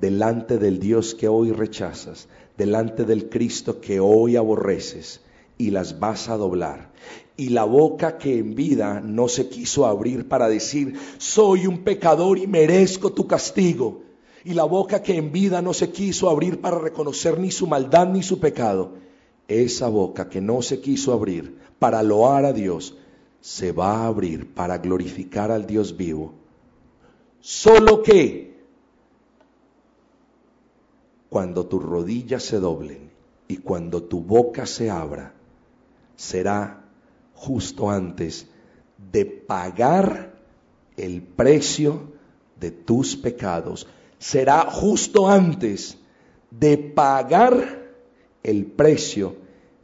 Delante 0.00 0.58
del 0.58 0.78
Dios 0.78 1.14
que 1.14 1.28
hoy 1.28 1.52
rechazas, 1.52 2.28
delante 2.56 3.04
del 3.04 3.28
Cristo 3.28 3.80
que 3.80 4.00
hoy 4.00 4.36
aborreces, 4.36 5.20
y 5.56 5.70
las 5.70 6.00
vas 6.00 6.28
a 6.28 6.36
doblar. 6.36 6.90
Y 7.36 7.50
la 7.50 7.64
boca 7.64 8.18
que 8.18 8.38
en 8.38 8.54
vida 8.54 9.00
no 9.00 9.28
se 9.28 9.48
quiso 9.48 9.86
abrir 9.86 10.28
para 10.28 10.48
decir, 10.48 10.94
soy 11.18 11.66
un 11.66 11.84
pecador 11.84 12.38
y 12.38 12.46
merezco 12.46 13.12
tu 13.12 13.26
castigo. 13.26 14.02
Y 14.44 14.54
la 14.54 14.64
boca 14.64 15.02
que 15.02 15.16
en 15.16 15.32
vida 15.32 15.62
no 15.62 15.72
se 15.72 15.90
quiso 15.90 16.28
abrir 16.28 16.60
para 16.60 16.78
reconocer 16.78 17.38
ni 17.38 17.50
su 17.50 17.66
maldad 17.66 18.08
ni 18.08 18.22
su 18.22 18.40
pecado. 18.40 18.92
Esa 19.48 19.88
boca 19.88 20.28
que 20.28 20.40
no 20.40 20.62
se 20.62 20.80
quiso 20.80 21.12
abrir 21.12 21.56
para 21.78 22.02
loar 22.02 22.44
a 22.44 22.52
Dios, 22.52 22.96
se 23.40 23.72
va 23.72 23.98
a 23.98 24.06
abrir 24.06 24.54
para 24.54 24.78
glorificar 24.78 25.50
al 25.50 25.66
Dios 25.66 25.96
vivo 25.96 26.43
Solo 27.46 28.02
que 28.02 28.54
cuando 31.28 31.66
tus 31.66 31.82
rodillas 31.82 32.42
se 32.42 32.58
doblen 32.58 33.10
y 33.48 33.58
cuando 33.58 34.04
tu 34.04 34.22
boca 34.22 34.64
se 34.64 34.88
abra, 34.88 35.34
será 36.16 36.86
justo 37.34 37.90
antes 37.90 38.46
de 39.12 39.26
pagar 39.26 40.38
el 40.96 41.20
precio 41.20 42.14
de 42.58 42.70
tus 42.70 43.14
pecados. 43.14 43.86
Será 44.18 44.70
justo 44.70 45.28
antes 45.28 45.98
de 46.50 46.78
pagar 46.78 47.92
el 48.42 48.64
precio 48.64 49.36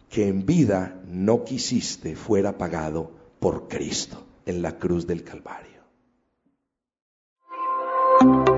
que 0.08 0.28
en 0.28 0.46
vida 0.46 0.98
no 1.06 1.44
quisiste 1.44 2.16
fuera 2.16 2.56
pagado 2.56 3.10
por 3.38 3.68
Cristo 3.68 4.24
en 4.46 4.62
la 4.62 4.78
cruz 4.78 5.06
del 5.06 5.24
Calvario. 5.24 5.69
Thank 8.20 8.48
you. 8.48 8.49